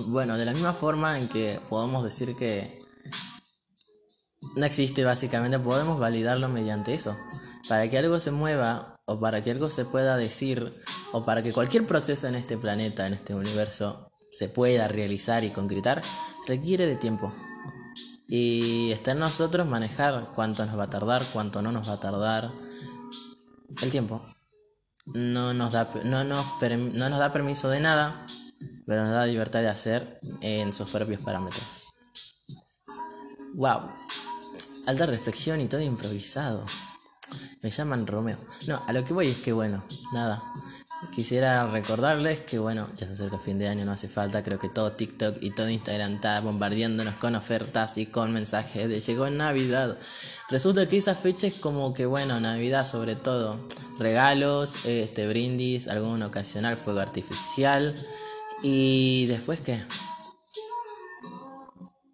Bueno, 0.06 0.37
de 0.37 0.44
la 0.44 0.52
misma 0.52 0.72
forma 0.72 1.18
en 1.18 1.28
que 1.28 1.60
podemos 1.68 2.02
decir 2.04 2.34
que 2.37 2.80
no 4.56 4.66
existe 4.66 5.04
básicamente, 5.04 5.58
podemos 5.58 5.99
validarlo 5.99 6.49
mediante 6.49 6.94
eso. 6.94 7.16
Para 7.68 7.88
que 7.88 7.99
algo 7.99 8.18
se 8.18 8.32
mueva 8.32 9.00
o 9.06 9.20
para 9.20 9.42
que 9.42 9.52
algo 9.52 9.70
se 9.70 9.84
pueda 9.84 10.16
decir 10.16 10.72
o 11.12 11.25
para 11.25 11.42
que 11.42 11.52
cualquier 11.52 11.87
proceso 11.87 12.26
en 12.26 12.34
este 12.34 12.56
planeta, 12.56 13.06
en 13.06 13.14
este 13.14 13.34
universo, 13.34 14.10
se 14.30 14.49
pueda 14.49 14.88
realizar 14.88 15.44
y 15.44 15.50
concretar, 15.50 16.02
requiere 16.50 16.87
de 16.87 16.97
tiempo. 16.97 17.33
Y 18.26 18.90
está 18.92 19.12
en 19.12 19.21
nosotros 19.21 19.66
manejar 19.66 20.33
cuánto 20.35 20.66
nos 20.66 20.78
va 20.78 20.85
a 20.85 20.90
tardar, 20.90 21.30
cuánto 21.33 21.62
no 21.62 21.73
nos 21.73 21.88
va 21.88 21.95
a 21.95 22.00
tardar. 22.00 22.52
El 23.80 23.90
tiempo. 23.90 24.26
No 25.07 25.54
nos 25.54 25.73
da, 25.73 25.88
no 26.04 26.25
nos, 26.25 26.47
no 26.61 27.09
nos 27.09 27.19
da 27.19 27.33
permiso 27.33 27.69
de 27.69 27.80
nada, 27.80 28.26
pero 28.87 29.04
nos 29.04 29.12
da 29.12 29.26
libertad 29.26 29.61
de 29.61 29.69
hacer 29.69 30.21
en 30.40 30.73
sus 30.73 30.90
propios 30.90 31.21
parámetros. 31.21 31.87
¡Wow! 33.54 33.90
alta 34.87 35.07
reflexión 35.07 35.61
y 35.61 35.69
todo 35.69 35.80
improvisado. 35.80 36.66
Me 37.62 37.71
llaman 37.71 38.07
Romeo. 38.07 38.38
No, 38.66 38.83
a 38.87 38.92
lo 38.92 39.04
que 39.04 39.12
voy 39.12 39.28
es 39.28 39.38
que 39.38 39.52
bueno, 39.52 39.85
nada. 40.12 40.42
Quisiera 41.09 41.66
recordarles 41.66 42.42
que 42.42 42.59
bueno, 42.59 42.87
ya 42.95 43.07
se 43.07 43.14
acerca 43.14 43.37
el 43.37 43.42
fin 43.42 43.59
de 43.59 43.69
año, 43.69 43.87
no 43.87 43.92
hace 43.92 44.09
falta, 44.09 44.42
creo 44.42 44.59
que 44.59 44.69
todo 44.69 44.92
TikTok 44.92 45.38
y 45.40 45.50
todo 45.50 45.71
Instagram 45.71 46.16
está 46.16 46.40
bombardeándonos 46.40 47.14
con 47.14 47.35
ofertas 47.35 47.97
y 47.97 48.07
con 48.07 48.33
mensajes 48.33 48.87
de 48.87 49.00
llegó 49.00 49.28
Navidad. 49.30 49.99
Resulta 50.50 50.87
que 50.87 50.99
esa 50.99 51.14
fecha 51.14 51.47
es 51.47 51.54
como 51.54 51.95
que 51.95 52.04
bueno, 52.04 52.38
Navidad 52.38 52.87
sobre 52.87 53.16
todo, 53.16 53.66
regalos, 53.99 54.76
este 54.85 55.26
brindis, 55.26 55.88
algún 55.88 56.23
ocasional 56.23 56.76
fuego 56.76 57.00
artificial 57.00 57.97
y 58.62 59.25
después 59.26 59.61
qué? 59.61 59.83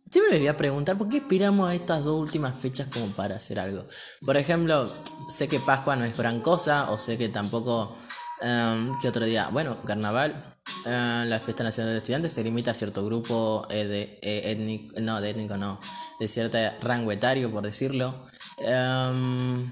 Siempre 0.08 0.32
me 0.34 0.38
voy 0.38 0.48
a 0.48 0.56
preguntar 0.56 0.96
por 0.96 1.08
qué 1.08 1.18
esperamos 1.18 1.68
a 1.68 1.74
estas 1.74 2.04
dos 2.04 2.18
últimas 2.18 2.56
fechas 2.58 2.86
como 2.90 3.14
para 3.14 3.36
hacer 3.36 3.58
algo. 3.58 3.84
Por 4.24 4.36
ejemplo, 4.36 4.90
sé 5.28 5.48
que 5.48 5.58
Pascua 5.58 5.96
no 5.96 6.04
es 6.04 6.16
gran 6.16 6.40
cosa, 6.40 6.90
o 6.90 6.96
sé 6.96 7.18
que 7.18 7.28
tampoco 7.28 7.96
Um, 8.42 8.92
¿Qué 9.00 9.08
otro 9.08 9.24
día? 9.24 9.48
Bueno, 9.50 9.78
carnaval. 9.82 10.56
Uh, 10.84 11.24
la 11.26 11.38
fiesta 11.40 11.62
nacional 11.64 11.92
de 11.92 11.98
estudiantes 11.98 12.32
se 12.32 12.42
limita 12.42 12.72
a 12.72 12.74
cierto 12.74 13.04
grupo 13.04 13.66
eh, 13.70 13.84
de 13.84 14.18
eh, 14.20 14.50
étnico, 14.50 15.00
no, 15.00 15.20
de 15.20 15.30
étnico 15.30 15.56
no, 15.56 15.80
de 16.18 16.28
cierto 16.28 16.58
rango 16.82 17.12
etario, 17.12 17.50
por 17.50 17.62
decirlo. 17.62 18.26
Um, 18.58 19.70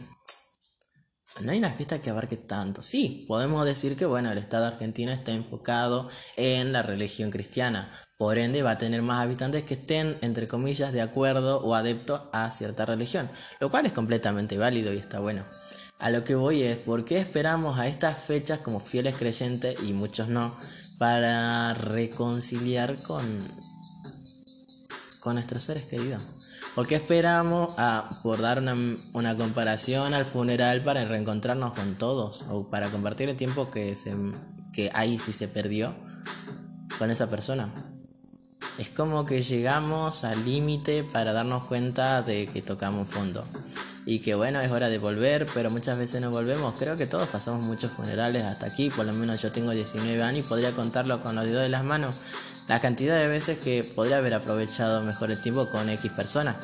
no 1.41 1.51
hay 1.51 1.59
una 1.59 1.73
fiesta 1.73 2.01
que 2.01 2.11
abarque 2.11 2.37
tanto. 2.37 2.83
Sí, 2.83 3.25
podemos 3.27 3.67
decir 3.67 3.97
que 3.97 4.07
bueno, 4.07 4.31
el 4.31 4.39
Estado 4.39 4.67
argentino 4.67 5.11
está 5.11 5.33
enfocado 5.33 6.09
en 6.37 6.73
la 6.73 6.83
religión 6.83 7.31
cristiana. 7.31 7.91
Por 8.17 8.39
ende, 8.39 8.63
va 8.63 8.73
a 8.73 8.79
tener 8.79 9.03
más 9.03 9.23
habitantes 9.23 9.65
que 9.65 9.75
estén, 9.75 10.17
entre 10.21 10.47
comillas, 10.47 10.93
de 10.93 11.03
acuerdo 11.03 11.61
o 11.61 11.75
adeptos 11.75 12.23
a 12.33 12.51
cierta 12.53 12.87
religión. 12.87 13.29
Lo 13.59 13.69
cual 13.69 13.87
es 13.87 13.93
completamente 13.93 14.57
válido 14.57 14.93
y 14.93 14.99
está 14.99 15.19
bueno. 15.19 15.45
A 15.99 16.11
lo 16.11 16.25
que 16.25 16.35
voy 16.35 16.63
es, 16.63 16.79
¿por 16.79 17.05
qué 17.05 17.19
esperamos 17.19 17.79
a 17.79 17.87
estas 17.87 18.19
fechas 18.19 18.59
como 18.59 18.81
fieles 18.81 19.15
creyentes 19.15 19.77
y 19.85 19.93
muchos 19.93 20.29
no 20.29 20.55
para 20.99 21.73
reconciliar 21.75 22.97
con, 23.03 23.25
con 25.21 25.35
nuestros 25.35 25.65
seres 25.65 25.85
queridos? 25.85 26.51
¿Por 26.75 26.89
qué 26.89 26.97
esperamos 26.97 27.75
a, 27.79 28.11
por 28.25 28.41
dar 28.41 28.59
una, 28.59 28.75
una, 29.13 29.37
comparación 29.37 30.13
al 30.13 30.27
funeral 30.27 30.83
para 30.83 31.05
reencontrarnos 31.05 31.73
con 31.73 31.97
todos 31.97 32.45
o 32.51 32.69
para 32.69 32.91
compartir 32.91 33.29
el 33.29 33.37
tiempo 33.37 33.71
que, 33.71 33.95
se, 33.95 34.17
que 34.73 34.91
ahí 34.93 35.21
sí 35.21 35.33
se 35.33 35.47
perdió 35.47 35.95
con 36.99 37.13
esa 37.13 37.31
persona? 37.31 37.73
Es 38.77 38.91
como 38.91 39.25
que 39.25 39.43
llegamos 39.43 40.25
al 40.25 40.45
límite 40.45 41.05
para 41.05 41.33
darnos 41.33 41.63
cuenta 41.65 42.23
de 42.23 42.49
que 42.49 42.61
tocamos 42.61 43.09
fondo 43.09 43.45
y 44.07 44.19
que 44.19 44.35
bueno, 44.35 44.61
es 44.61 44.71
hora 44.71 44.89
de 44.89 44.99
volver, 44.99 45.47
pero 45.55 45.71
muchas 45.71 45.99
veces 45.99 46.21
no 46.21 46.31
volvemos. 46.31 46.75
Creo 46.79 46.97
que 46.97 47.07
todos 47.07 47.29
pasamos 47.29 47.65
muchos 47.65 47.91
funerales 47.93 48.45
hasta 48.45 48.67
aquí, 48.67 48.91
por 48.91 49.07
lo 49.07 49.15
menos 49.15 49.41
yo 49.41 49.51
tengo 49.51 49.71
19 49.71 50.23
años 50.23 50.45
y 50.45 50.49
podría 50.49 50.73
contarlo 50.73 51.23
con 51.23 51.35
los 51.35 51.47
dedos 51.47 51.63
de 51.63 51.71
las 51.71 51.85
manos. 51.85 52.17
La 52.69 52.81
cantidad 52.81 53.19
de 53.19 53.29
veces 53.29 53.59
que 53.59 53.85
podría 53.85 54.19
haber 54.19 54.35
aprovechado 54.35 55.03
mejor 55.03 55.31
el 55.31 55.41
tiempo 55.41 55.69
con 55.71 55.89
X 55.89 56.13
personas. 56.13 56.57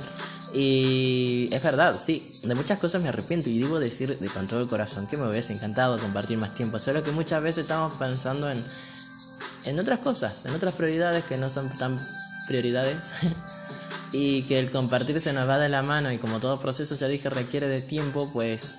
Y 0.52 1.48
es 1.52 1.62
verdad, 1.62 1.96
sí, 1.98 2.40
de 2.44 2.54
muchas 2.54 2.78
cosas 2.80 3.02
me 3.02 3.08
arrepiento 3.08 3.48
y 3.48 3.58
debo 3.58 3.78
decir 3.78 4.18
de 4.18 4.28
con 4.28 4.46
todo 4.46 4.60
el 4.60 4.66
corazón 4.66 5.06
que 5.06 5.16
me 5.16 5.28
hubiese 5.28 5.52
encantado 5.52 5.98
compartir 5.98 6.38
más 6.38 6.54
tiempo, 6.54 6.78
solo 6.78 7.02
que 7.02 7.12
muchas 7.12 7.42
veces 7.42 7.64
estamos 7.64 7.94
pensando 7.94 8.50
en, 8.50 8.62
en 9.66 9.78
otras 9.78 10.00
cosas, 10.00 10.44
en 10.44 10.54
otras 10.54 10.74
prioridades 10.74 11.24
que 11.24 11.38
no 11.38 11.48
son 11.48 11.68
tan 11.70 11.98
prioridades. 12.48 13.14
y 14.12 14.42
que 14.42 14.58
el 14.58 14.70
compartir 14.70 15.20
se 15.20 15.32
nos 15.32 15.48
va 15.48 15.58
de 15.58 15.68
la 15.68 15.82
mano 15.82 16.10
y 16.10 16.18
como 16.18 16.40
todo 16.40 16.60
proceso 16.60 16.94
ya 16.94 17.08
dije 17.08 17.30
requiere 17.30 17.68
de 17.68 17.80
tiempo, 17.80 18.30
pues 18.32 18.78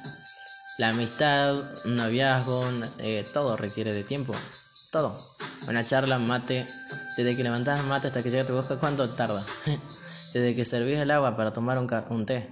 la 0.78 0.90
amistad, 0.90 1.56
un 1.86 1.96
noviazgo, 1.96 2.66
eh, 3.00 3.26
todo 3.34 3.56
requiere 3.58 3.94
de 3.94 4.04
tiempo, 4.04 4.34
todo. 4.92 5.18
Una 5.68 5.86
charla, 5.86 6.18
mate, 6.18 6.66
desde 7.18 7.36
que 7.36 7.44
levantás 7.44 7.80
el 7.80 7.86
mate 7.86 8.08
hasta 8.08 8.24
que 8.24 8.32
llega 8.32 8.46
tu 8.46 8.54
boca, 8.54 8.78
¿cuánto 8.78 9.08
tarda? 9.10 9.44
desde 10.34 10.56
que 10.56 10.66
servís 10.66 10.98
el 10.98 11.12
agua 11.12 11.36
para 11.36 11.54
tomar 11.54 11.78
un, 11.78 11.88
un 12.10 12.26
té. 12.26 12.50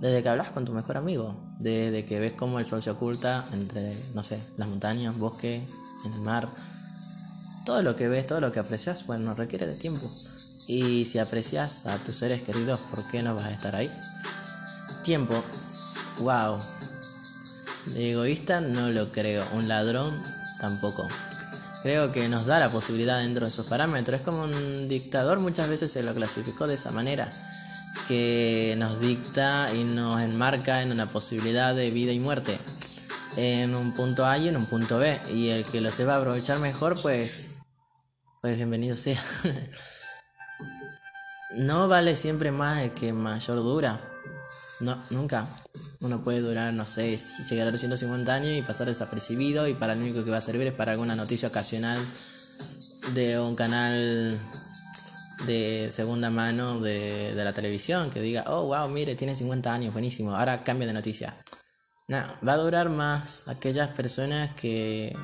Desde 0.00 0.22
que 0.22 0.28
hablas 0.28 0.50
con 0.50 0.64
tu 0.64 0.72
mejor 0.72 0.96
amigo, 0.96 1.36
desde 1.58 2.04
que 2.04 2.18
ves 2.18 2.32
cómo 2.32 2.58
el 2.58 2.64
sol 2.64 2.82
se 2.82 2.90
oculta 2.90 3.44
entre, 3.52 3.96
no 4.14 4.22
sé, 4.22 4.42
las 4.56 4.66
montañas, 4.68 5.16
bosque, 5.16 5.62
en 6.04 6.12
el 6.12 6.20
mar. 6.20 6.48
Todo 7.64 7.82
lo 7.82 7.94
que 7.94 8.08
ves, 8.08 8.26
todo 8.26 8.40
lo 8.40 8.50
que 8.50 8.58
aprecias, 8.58 9.06
bueno, 9.06 9.34
requiere 9.34 9.66
de 9.66 9.76
tiempo. 9.76 10.10
Y 10.66 11.04
si 11.04 11.18
aprecias 11.18 11.86
a 11.86 11.98
tus 11.98 12.16
seres 12.16 12.42
queridos, 12.42 12.80
¿por 12.80 13.06
qué 13.10 13.22
no 13.22 13.34
vas 13.34 13.44
a 13.44 13.50
estar 13.50 13.74
ahí? 13.74 13.90
Tiempo. 15.04 15.42
Wow. 16.20 16.58
De 17.86 18.12
egoísta 18.12 18.60
no 18.60 18.90
lo 18.90 19.10
creo. 19.10 19.44
Un 19.52 19.68
ladrón 19.68 20.22
tampoco. 20.60 21.08
Creo 21.82 22.12
que 22.12 22.28
nos 22.28 22.46
da 22.46 22.60
la 22.60 22.68
posibilidad 22.68 23.20
dentro 23.20 23.44
de 23.44 23.50
esos 23.50 23.66
parámetros. 23.66 24.20
Es 24.20 24.24
como 24.24 24.44
un 24.44 24.88
dictador, 24.88 25.40
muchas 25.40 25.68
veces 25.68 25.90
se 25.90 26.04
lo 26.04 26.14
clasificó 26.14 26.68
de 26.68 26.74
esa 26.74 26.92
manera. 26.92 27.28
Que 28.06 28.76
nos 28.78 29.00
dicta 29.00 29.68
y 29.74 29.82
nos 29.82 30.20
enmarca 30.20 30.82
en 30.82 30.92
una 30.92 31.06
posibilidad 31.06 31.74
de 31.74 31.90
vida 31.90 32.12
y 32.12 32.20
muerte. 32.20 32.56
En 33.36 33.74
un 33.74 33.92
punto 33.94 34.26
A 34.26 34.38
y 34.38 34.48
en 34.48 34.56
un 34.56 34.66
punto 34.66 34.98
B. 34.98 35.20
Y 35.34 35.48
el 35.48 35.64
que 35.64 35.80
lo 35.80 35.90
sepa 35.90 36.16
aprovechar 36.16 36.60
mejor, 36.60 37.02
pues. 37.02 37.48
Pues 38.40 38.56
bienvenido 38.56 38.96
sea. 38.96 39.20
no 41.54 41.88
vale 41.88 42.16
siempre 42.16 42.50
más 42.50 42.82
el 42.82 42.90
que 42.92 43.12
mayor 43.12 43.58
dura. 43.58 44.00
No, 44.80 44.98
nunca. 45.10 45.46
Uno 46.00 46.22
puede 46.22 46.40
durar, 46.40 46.72
no 46.74 46.86
sé, 46.86 47.16
llegar 47.48 47.68
a 47.68 47.70
los 47.70 47.80
150 47.80 48.34
años 48.34 48.52
y 48.56 48.62
pasar 48.62 48.88
desapercibido 48.88 49.68
y 49.68 49.74
para 49.74 49.94
lo 49.94 50.00
único 50.00 50.24
que 50.24 50.30
va 50.30 50.38
a 50.38 50.40
servir 50.40 50.66
es 50.66 50.74
para 50.74 50.92
alguna 50.92 51.14
noticia 51.14 51.48
ocasional 51.48 51.98
de 53.14 53.38
un 53.38 53.54
canal 53.54 54.36
de 55.46 55.88
segunda 55.90 56.30
mano 56.30 56.80
de, 56.80 57.32
la 57.36 57.52
televisión 57.52 58.10
que 58.10 58.20
diga, 58.20 58.44
oh, 58.48 58.66
wow, 58.66 58.88
mire, 58.88 59.14
tiene 59.14 59.36
50 59.36 59.72
años, 59.72 59.92
buenísimo, 59.92 60.34
ahora 60.34 60.64
cambia 60.64 60.88
de 60.88 60.94
noticia. 60.94 61.36
No, 62.08 62.22
va 62.46 62.54
a 62.54 62.58
durar 62.58 62.88
más 62.88 63.46
aquellas 63.46 63.90
personas 63.92 64.54
que, 64.54 65.16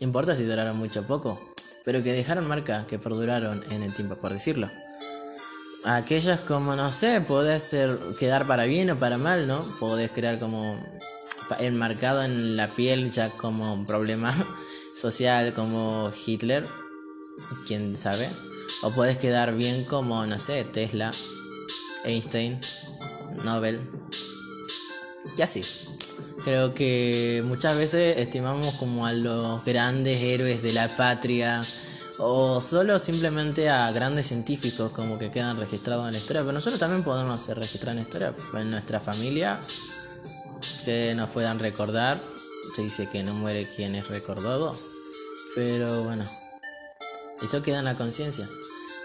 importa 0.00 0.34
si 0.34 0.44
duraron 0.44 0.76
mucho 0.76 1.00
o 1.00 1.04
poco, 1.04 1.52
pero 1.84 2.02
que 2.02 2.12
dejaron 2.12 2.48
marca, 2.48 2.86
que 2.88 2.98
perduraron 2.98 3.62
en 3.70 3.84
el 3.84 3.94
tiempo, 3.94 4.16
por 4.16 4.32
decirlo 4.32 4.68
aquellas 5.86 6.40
como, 6.42 6.74
no 6.76 6.92
sé, 6.92 7.20
puede 7.20 7.58
ser 7.60 7.96
quedar 8.18 8.46
para 8.46 8.64
bien 8.64 8.90
o 8.90 8.96
para 8.96 9.18
mal, 9.18 9.46
¿no? 9.46 9.60
Podés 9.78 10.10
crear 10.10 10.38
como 10.38 10.78
enmarcado 11.60 12.24
en 12.24 12.56
la 12.56 12.66
piel 12.66 13.10
ya 13.10 13.30
como 13.30 13.72
un 13.72 13.86
problema 13.86 14.34
social 14.96 15.52
como 15.54 16.10
Hitler, 16.26 16.66
quién 17.66 17.96
sabe. 17.96 18.30
O 18.82 18.90
puedes 18.90 19.18
quedar 19.18 19.54
bien 19.54 19.84
como, 19.84 20.26
no 20.26 20.38
sé, 20.38 20.64
Tesla, 20.64 21.12
Einstein, 22.04 22.60
Nobel. 23.44 23.80
Y 25.36 25.42
así. 25.42 25.64
Creo 26.44 26.74
que 26.74 27.42
muchas 27.44 27.76
veces 27.76 28.18
estimamos 28.18 28.74
como 28.76 29.04
a 29.04 29.12
los 29.12 29.64
grandes 29.64 30.22
héroes 30.22 30.62
de 30.62 30.72
la 30.72 30.86
patria 30.86 31.62
o 32.18 32.60
solo 32.60 32.98
simplemente 32.98 33.68
a 33.68 33.90
grandes 33.92 34.28
científicos 34.28 34.92
como 34.92 35.18
que 35.18 35.30
quedan 35.30 35.58
registrados 35.58 36.06
en 36.06 36.12
la 36.12 36.18
historia, 36.18 36.42
pero 36.42 36.52
nosotros 36.52 36.80
también 36.80 37.02
podemos 37.02 37.40
ser 37.40 37.58
registrados 37.58 37.92
en 37.92 37.96
la 37.96 38.02
historia, 38.02 38.32
en 38.54 38.70
nuestra 38.70 39.00
familia, 39.00 39.60
que 40.84 41.14
nos 41.14 41.30
puedan 41.30 41.58
recordar, 41.58 42.18
se 42.74 42.82
dice 42.82 43.08
que 43.08 43.22
no 43.22 43.34
muere 43.34 43.66
quien 43.76 43.94
es 43.94 44.08
recordado, 44.08 44.74
pero 45.54 46.04
bueno, 46.04 46.24
eso 47.42 47.62
queda 47.62 47.80
en 47.80 47.84
la 47.84 47.96
conciencia. 47.96 48.48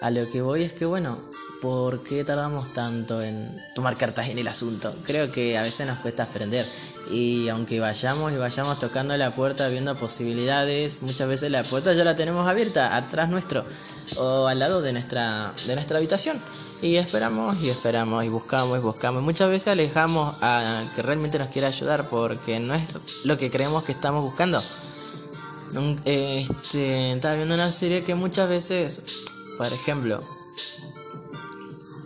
A 0.02 0.10
lo 0.10 0.30
que 0.32 0.42
voy 0.42 0.64
es 0.64 0.74
que 0.74 0.86
bueno, 0.86 1.18
¿por 1.62 2.02
qué 2.02 2.24
tardamos 2.24 2.74
tanto 2.74 3.22
en 3.22 3.56
tomar 3.76 3.96
cartas 3.96 4.28
en 4.30 4.40
el 4.40 4.48
asunto? 4.48 4.94
Creo 5.06 5.30
que 5.30 5.58
a 5.58 5.64
veces 5.64 5.86
nos 5.86 6.00
cuesta 6.00 6.24
aprender. 6.24 6.66
Y 7.12 7.50
aunque 7.50 7.80
vayamos 7.80 8.34
y 8.34 8.38
vayamos 8.38 8.80
tocando 8.80 9.16
la 9.16 9.32
puerta 9.32 9.68
viendo 9.70 9.96
posibilidades, 9.96 11.04
muchas 11.04 11.28
veces 11.28 11.52
la 11.52 11.64
puerta 11.64 11.94
ya 11.94 12.04
la 12.04 12.16
tenemos 12.16 12.48
abierta 12.48 12.98
atrás 12.98 13.30
nuestro 13.30 13.64
o 14.18 14.48
al 14.48 14.60
lado 14.60 14.82
de 14.82 14.92
nuestra, 14.92 15.54
de 15.68 15.76
nuestra 15.76 16.00
habitación. 16.00 16.38
Y 16.82 16.96
esperamos 16.96 17.62
y 17.62 17.70
esperamos 17.70 18.26
y 18.26 18.30
buscamos 18.30 18.80
y 18.80 18.82
buscamos. 18.82 19.22
Muchas 19.22 19.50
veces 19.50 19.68
alejamos 19.68 20.38
a 20.42 20.82
que 20.96 21.04
realmente 21.04 21.38
nos 21.38 21.50
quiera 21.50 21.68
ayudar 21.68 22.08
porque 22.10 22.60
no 22.60 22.74
es 22.74 22.84
lo 23.24 23.38
que 23.38 23.52
creemos 23.52 23.86
que 23.86 23.92
estamos 23.92 24.24
buscando. 24.24 24.64
Este, 26.06 27.14
estaba 27.14 27.36
viendo 27.36 27.54
una 27.54 27.72
serie 27.72 28.04
que 28.04 28.16
muchas 28.16 28.50
veces, 28.50 29.04
por 29.58 29.72
ejemplo, 29.72 30.22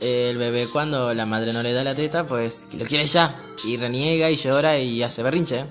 el 0.02 0.38
bebé 0.38 0.68
cuando 0.70 1.14
la 1.14 1.26
madre 1.26 1.54
no 1.54 1.64
le 1.64 1.74
da 1.74 1.84
la 1.84 1.96
teta, 1.96 2.24
pues 2.26 2.68
lo 2.78 2.86
quiere 2.86 3.06
ya. 3.06 3.40
Y 3.64 3.78
reniega 3.78 4.30
y 4.30 4.36
llora 4.36 4.78
y 4.78 5.02
hace 5.04 5.24
berrinche. 5.24 5.66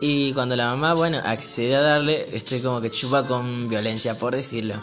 Y 0.00 0.32
cuando 0.32 0.56
la 0.56 0.66
mamá, 0.66 0.94
bueno, 0.94 1.20
accede 1.24 1.76
a 1.76 1.80
darle, 1.80 2.26
estoy 2.36 2.60
como 2.60 2.80
que 2.80 2.90
chupa 2.90 3.26
con 3.26 3.68
violencia, 3.68 4.16
por 4.16 4.34
decirlo. 4.34 4.74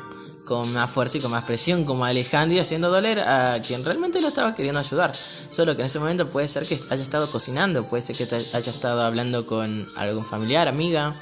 con 0.48 0.72
más 0.72 0.90
fuerza 0.90 1.18
y 1.18 1.22
con 1.22 1.32
más 1.32 1.44
presión, 1.44 1.84
como 1.84 2.08
y 2.10 2.60
haciendo 2.60 2.90
doler 2.90 3.20
a 3.20 3.62
quien 3.62 3.84
realmente 3.84 4.22
lo 4.22 4.30
estaba 4.30 4.56
queriendo 4.56 4.80
ayudar. 4.80 5.14
Solo 5.52 5.76
que 5.76 5.82
en 5.82 5.88
ese 5.88 6.00
momento 6.00 6.28
puede 6.28 6.48
ser 6.48 6.66
que 6.66 6.80
haya 6.90 7.04
estado 7.04 7.30
cocinando, 7.30 7.84
puede 7.84 8.02
ser 8.02 8.16
que 8.16 8.24
haya 8.54 8.72
estado 8.72 9.02
hablando 9.02 9.46
con 9.46 9.86
algún 9.98 10.26
familiar, 10.26 10.68
amiga, 10.68 11.14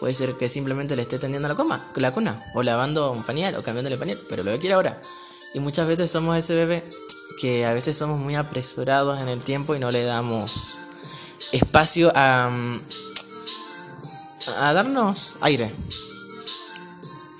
puede 0.00 0.12
ser 0.12 0.34
que 0.34 0.48
simplemente 0.48 0.96
le 0.96 1.02
esté 1.02 1.18
tendiendo 1.18 1.48
la 1.48 1.54
coma, 1.54 1.86
la 1.94 2.12
cuna, 2.12 2.42
o 2.54 2.62
lavando 2.62 3.12
un 3.12 3.22
pañal, 3.22 3.54
o 3.54 3.62
cambiándole 3.62 3.96
pañal, 3.96 4.18
pero 4.28 4.42
lo 4.42 4.50
que 4.52 4.58
quiere 4.58 4.74
ahora. 4.74 5.00
Y 5.54 5.60
muchas 5.60 5.86
veces 5.86 6.10
somos 6.10 6.36
ese 6.36 6.54
bebé 6.54 6.82
que 7.40 7.64
a 7.64 7.72
veces 7.72 7.96
somos 7.96 8.18
muy 8.18 8.34
apresurados 8.34 9.20
en 9.20 9.28
el 9.28 9.42
tiempo 9.42 9.74
y 9.74 9.78
no 9.78 9.90
le 9.90 10.04
damos 10.04 10.78
espacio 11.52 12.12
a, 12.14 12.50
a 14.58 14.72
darnos 14.72 15.36
aire. 15.40 15.70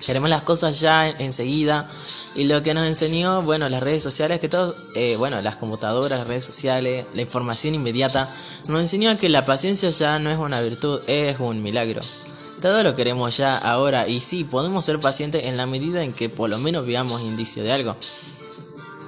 Queremos 0.05 0.29
las 0.29 0.43
cosas 0.43 0.79
ya 0.79 1.09
enseguida. 1.09 1.89
Y 2.35 2.45
lo 2.45 2.61
que 2.61 2.73
nos 2.73 2.85
enseñó, 2.85 3.41
bueno, 3.43 3.69
las 3.69 3.81
redes 3.81 4.03
sociales, 4.03 4.41
que 4.41 4.49
todo, 4.49 4.75
eh, 4.95 5.15
bueno, 5.15 5.41
las 5.41 5.55
computadoras, 5.55 6.19
las 6.19 6.27
redes 6.27 6.43
sociales, 6.43 7.05
la 7.13 7.21
información 7.21 7.75
inmediata, 7.75 8.27
nos 8.67 8.81
enseñó 8.81 9.17
que 9.17 9.29
la 9.29 9.45
paciencia 9.45 9.89
ya 9.89 10.19
no 10.19 10.29
es 10.29 10.37
una 10.37 10.59
virtud, 10.59 11.01
es 11.07 11.39
un 11.39 11.61
milagro. 11.61 12.01
Todo 12.65 12.81
lo 12.81 12.95
queremos 12.95 13.37
ya 13.37 13.55
ahora 13.55 14.07
y 14.07 14.19
sí, 14.19 14.43
podemos 14.43 14.83
ser 14.83 14.99
pacientes 14.99 15.43
en 15.43 15.55
la 15.55 15.67
medida 15.67 16.03
en 16.03 16.11
que 16.11 16.29
por 16.29 16.49
lo 16.49 16.57
menos 16.57 16.83
veamos 16.87 17.21
indicio 17.21 17.61
de 17.61 17.71
algo. 17.71 17.95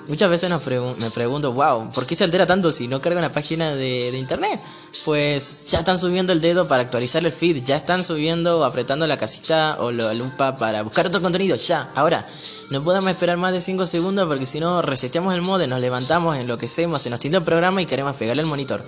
Muchas 0.07 0.29
veces 0.29 0.51
me 0.99 1.09
pregunto, 1.09 1.51
wow, 1.53 1.91
¿por 1.91 2.05
qué 2.05 2.15
se 2.15 2.23
altera 2.23 2.45
tanto 2.45 2.71
si 2.71 2.87
no 2.87 3.01
carga 3.01 3.17
una 3.17 3.31
página 3.31 3.73
de, 3.73 4.15
internet? 4.15 4.59
Pues 5.05 5.65
ya 5.71 5.79
están 5.79 5.97
subiendo 5.97 6.33
el 6.33 6.39
dedo 6.39 6.67
para 6.67 6.83
actualizar 6.83 7.25
el 7.25 7.31
feed, 7.31 7.63
ya 7.65 7.77
están 7.77 8.03
subiendo, 8.03 8.63
apretando 8.63 9.07
la 9.07 9.17
casita 9.17 9.77
o 9.79 9.91
la 9.91 10.13
lupa 10.13 10.53
para 10.53 10.83
buscar 10.83 11.07
otro 11.07 11.19
contenido, 11.19 11.55
ya, 11.55 11.91
ahora. 11.95 12.23
No 12.69 12.83
podemos 12.83 13.09
esperar 13.09 13.37
más 13.37 13.53
de 13.53 13.63
5 13.63 13.87
segundos 13.87 14.27
porque 14.27 14.45
si 14.45 14.59
no 14.59 14.83
reseteamos 14.83 15.33
el 15.33 15.41
modem, 15.41 15.67
nos 15.67 15.79
levantamos, 15.79 16.37
enloquecemos, 16.37 17.01
se 17.01 17.09
nos 17.09 17.19
tinta 17.19 17.37
el 17.37 17.43
programa 17.43 17.81
y 17.81 17.87
queremos 17.87 18.15
pegarle 18.17 18.43
el 18.43 18.47
monitor. 18.47 18.85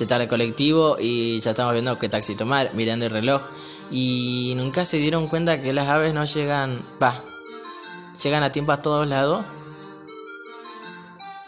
Se 0.00 0.04
está 0.04 0.16
el 0.16 0.28
colectivo 0.28 0.96
y 0.98 1.40
ya 1.40 1.50
estamos 1.50 1.74
viendo 1.74 1.98
qué 1.98 2.08
taxi 2.08 2.34
tomar, 2.34 2.72
mirando 2.72 3.04
el 3.04 3.10
reloj. 3.10 3.42
Y 3.90 4.54
nunca 4.56 4.86
se 4.86 4.96
dieron 4.96 5.28
cuenta 5.28 5.60
que 5.60 5.74
las 5.74 5.88
aves 5.88 6.14
no 6.14 6.24
llegan, 6.24 6.82
va, 7.02 7.22
llegan 8.24 8.42
a 8.42 8.50
tiempo 8.50 8.72
a 8.72 8.80
todos 8.80 9.06
lados 9.06 9.44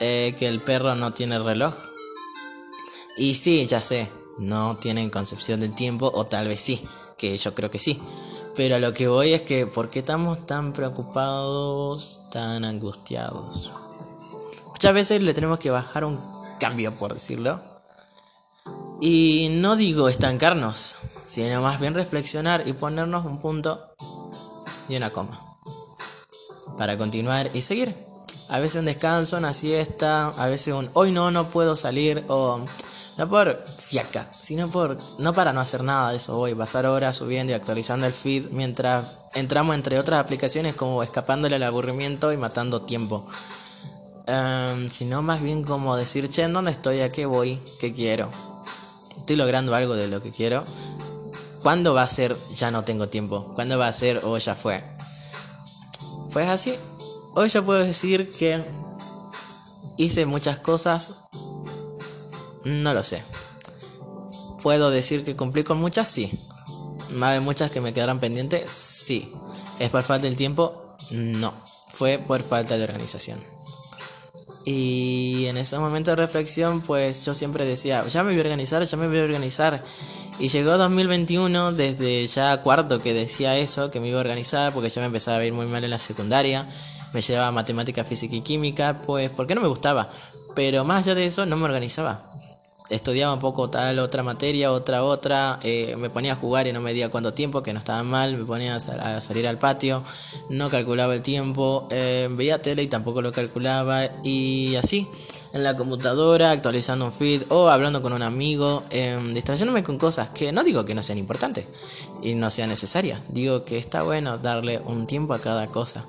eh, 0.01 0.37
que 0.39 0.49
el 0.49 0.61
perro 0.61 0.95
no 0.97 1.15
tiene 1.15 1.39
reloj. 1.39 1.73
Y 3.17 3.37
sí, 3.37 3.65
ya 3.65 3.81
sé, 3.81 4.11
no 4.37 4.77
tienen 4.77 5.09
concepción 5.09 5.61
del 5.61 5.75
tiempo, 5.75 6.13
o 6.15 6.27
tal 6.27 6.49
vez 6.49 6.61
sí, 6.61 6.87
que 7.17 7.39
yo 7.39 7.55
creo 7.55 7.71
que 7.71 7.79
sí. 7.79 8.03
Pero 8.55 8.77
a 8.77 8.79
lo 8.81 8.93
que 8.93 9.09
voy 9.09 9.33
es 9.33 9.41
que, 9.41 9.67
¿por 9.67 9.89
qué 9.89 10.01
estamos 10.01 10.45
tan 10.45 10.75
preocupados, 10.75 12.21
tan 12.31 12.67
angustiados? 12.67 13.73
Muchas 14.67 14.93
veces 14.93 15.23
le 15.23 15.33
tenemos 15.33 15.59
que 15.59 15.71
bajar 15.71 16.05
un 16.05 16.21
cambio, 16.61 16.93
por 16.93 17.15
decirlo. 17.15 17.72
Y 19.05 19.49
no 19.51 19.75
digo 19.75 20.09
estancarnos, 20.09 20.95
sino 21.27 21.61
más 21.61 21.81
bien 21.81 21.93
reflexionar 21.93 22.63
y 22.69 22.73
ponernos 22.73 23.27
un 23.27 23.41
punto 23.41 23.93
y 24.89 24.95
una 24.95 25.11
coma. 25.11 25.59
Para 26.79 26.97
continuar 26.97 27.51
y 27.53 27.63
seguir 27.63 27.97
a 28.49 28.61
veces 28.61 28.79
un 28.79 28.85
descanso, 28.85 29.39
una 29.39 29.55
siesta, 29.55 30.29
a 30.29 30.47
veces 30.47 30.73
un 30.73 30.89
hoy 30.93 31.11
no, 31.11 31.33
no 31.33 31.51
puedo 31.51 31.75
salir, 31.75 32.25
o 32.29 32.61
no 33.19 33.29
por 33.29 33.65
fiaca, 33.67 34.29
sino 34.31 34.69
por 34.69 34.99
no 35.19 35.35
para 35.35 35.53
no 35.53 35.61
hacer 35.61 35.83
nada 35.83 36.11
de 36.11 36.19
eso 36.19 36.37
voy, 36.37 36.55
pasar 36.55 36.87
horas 36.87 37.17
subiendo 37.17 37.53
y 37.53 37.57
actualizando 37.57 38.07
el 38.07 38.13
feed 38.13 38.51
mientras 38.51 39.31
entramos 39.35 39.75
entre 39.75 39.99
otras 39.99 40.21
aplicaciones 40.21 40.77
como 40.77 41.03
escapándole 41.03 41.57
al 41.57 41.65
aburrimiento 41.65 42.33
y 42.33 42.37
matando 42.37 42.83
tiempo. 42.83 43.27
Um, 44.29 44.89
sino 44.89 45.23
más 45.23 45.43
bien 45.43 45.65
como 45.65 45.97
decir, 45.97 46.31
che, 46.31 46.45
¿en 46.45 46.53
dónde 46.53 46.71
estoy? 46.71 47.01
¿A 47.01 47.11
qué 47.11 47.27
voy? 47.27 47.59
¿Qué 47.81 47.93
quiero? 47.93 48.31
¿Estoy 49.33 49.47
logrando 49.47 49.75
algo 49.75 49.95
de 49.95 50.09
lo 50.09 50.21
que 50.21 50.31
quiero? 50.31 50.63
¿Cuándo 51.63 51.95
va 51.95 52.03
a 52.03 52.07
ser 52.07 52.37
ya 52.55 52.71
no 52.71 52.85
tengo 52.85 53.09
tiempo? 53.09 53.55
¿Cuándo 53.55 53.79
va 53.79 53.89
a 53.89 53.93
ser 53.95 54.21
o 54.25 54.37
ya 54.37 54.55
fue? 54.55 54.85
Pues 56.35 56.51
así, 56.51 56.75
Hoy 57.35 57.49
yo 57.49 57.65
puedo 57.65 57.83
decir 57.83 58.31
que 58.31 58.63
hice 59.97 60.27
muchas 60.27 60.59
cosas. 60.59 61.15
No 62.67 62.93
lo 62.93 63.03
sé. 63.03 63.23
¿Puedo 64.63 64.91
decir 64.91 65.25
que 65.25 65.35
cumplí 65.35 65.65
con 65.65 65.79
muchas? 65.79 66.09
Sí. 66.09 66.31
¿Hay 67.23 67.41
muchas 67.41 67.71
que 67.71 67.81
me 67.81 67.95
quedaron 67.95 68.21
pendientes? 68.21 68.71
Sí. 68.71 69.33
¿Es 69.79 69.89
por 69.89 70.03
falta 70.03 70.27
del 70.27 70.37
tiempo? 70.37 70.95
No. 71.11 71.55
Fue 71.91 72.19
por 72.19 72.43
falta 72.43 72.77
de 72.77 72.85
organización. 72.85 73.52
Y 74.65 75.47
en 75.47 75.57
ese 75.57 75.79
momento 75.79 76.13
de 76.13 76.17
reflexión, 76.17 76.83
pues 76.83 77.25
yo 77.25 77.35
siempre 77.35 77.65
decía, 77.65 78.07
ya 78.07 78.23
me 78.23 78.31
voy 78.31 78.39
a 78.39 78.43
organizar, 78.43 78.83
ya 78.85 78.97
me 78.97 79.09
voy 79.09 79.19
a 79.19 79.25
organizar. 79.25 79.83
Y 80.39 80.49
llegó 80.49 80.79
2021, 80.79 81.73
desde 81.73 82.27
ya 82.27 82.63
cuarto 82.63 82.99
que 82.99 83.13
decía 83.13 83.57
eso, 83.57 83.91
que 83.91 84.01
me 84.01 84.09
iba 84.09 84.19
a 84.19 84.21
organizar, 84.21 84.73
porque 84.73 84.89
yo 84.89 85.01
me 85.01 85.07
empezaba 85.07 85.39
a 85.39 85.45
ir 85.45 85.53
muy 85.53 85.67
mal 85.67 85.83
en 85.85 85.91
la 85.91 85.99
secundaria 85.99 86.69
me 87.13 87.21
llevaba 87.21 87.53
matemática, 87.53 88.05
física 88.05 88.37
y 88.37 88.41
química, 88.41 89.03
pues 89.03 89.31
porque 89.31 89.55
no 89.55 89.61
me 89.61 89.69
gustaba. 89.69 90.09
Pero 90.55 90.85
más 90.85 91.05
allá 91.05 91.15
de 91.15 91.27
eso, 91.27 91.47
no 91.47 91.57
me 91.57 91.65
organizaba. 91.65 92.31
Estudiaba 92.93 93.33
un 93.33 93.41
poco 93.41 93.71
tal 93.71 93.99
otra 94.01 94.23
materia, 94.23 94.71
otra 94.71 95.03
otra, 95.03 95.59
eh, 95.63 95.97
me 95.97 96.11
ponía 96.11 96.35
a 96.35 96.37
jugar 96.37 96.67
y 96.67 96.73
no 96.75 96.81
me 96.81 96.91
medía 96.91 97.09
cuánto 97.09 97.33
tiempo, 97.33 97.63
que 97.63 97.73
no 97.73 97.79
estaba 97.79 98.03
mal, 98.03 98.37
me 98.37 98.45
ponía 98.45 98.77
a, 98.77 99.21
salir 99.21 99.49
al 99.49 99.59
patio, 99.59 100.05
no 100.51 100.69
calculaba 100.69 101.15
el 101.15 101.23
tiempo, 101.23 101.89
eh, 101.91 102.29
veía 102.31 102.61
tele 102.61 102.83
y 102.83 102.89
tampoco 102.89 103.23
lo 103.23 103.33
calculaba, 103.33 104.03
y 104.23 104.77
así, 104.77 105.09
en 105.55 105.63
la 105.63 105.75
computadora, 105.75 106.51
actualizando 106.51 107.07
un 107.07 107.13
feed 107.13 107.45
o 107.49 107.71
hablando 107.71 108.03
con 108.03 108.13
un 108.13 108.23
amigo, 108.23 108.85
eh, 108.91 109.19
distrayéndome 109.33 109.83
con 109.83 109.97
cosas 109.97 110.29
que 110.29 110.53
no 110.53 110.63
digo 110.63 110.85
que 110.85 110.95
no 110.95 111.03
sean 111.03 111.17
importantes 111.17 111.65
y 112.23 112.35
no 112.35 112.51
sean 112.51 112.69
necesarias, 112.69 113.21
digo 113.31 113.65
que 113.65 113.79
está 113.79 114.03
bueno 114.03 114.37
darle 114.37 114.83
un 114.85 115.07
tiempo 115.07 115.33
a 115.33 115.41
cada 115.41 115.69
cosa. 115.69 116.05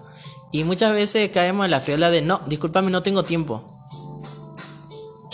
Y 0.51 0.65
muchas 0.65 0.91
veces 0.91 1.29
caemos 1.29 1.63
en 1.65 1.71
la 1.71 1.79
frialdad 1.79 2.11
de 2.11 2.21
no, 2.21 2.41
discúlpame, 2.45 2.91
no 2.91 3.01
tengo 3.01 3.23
tiempo. 3.23 3.72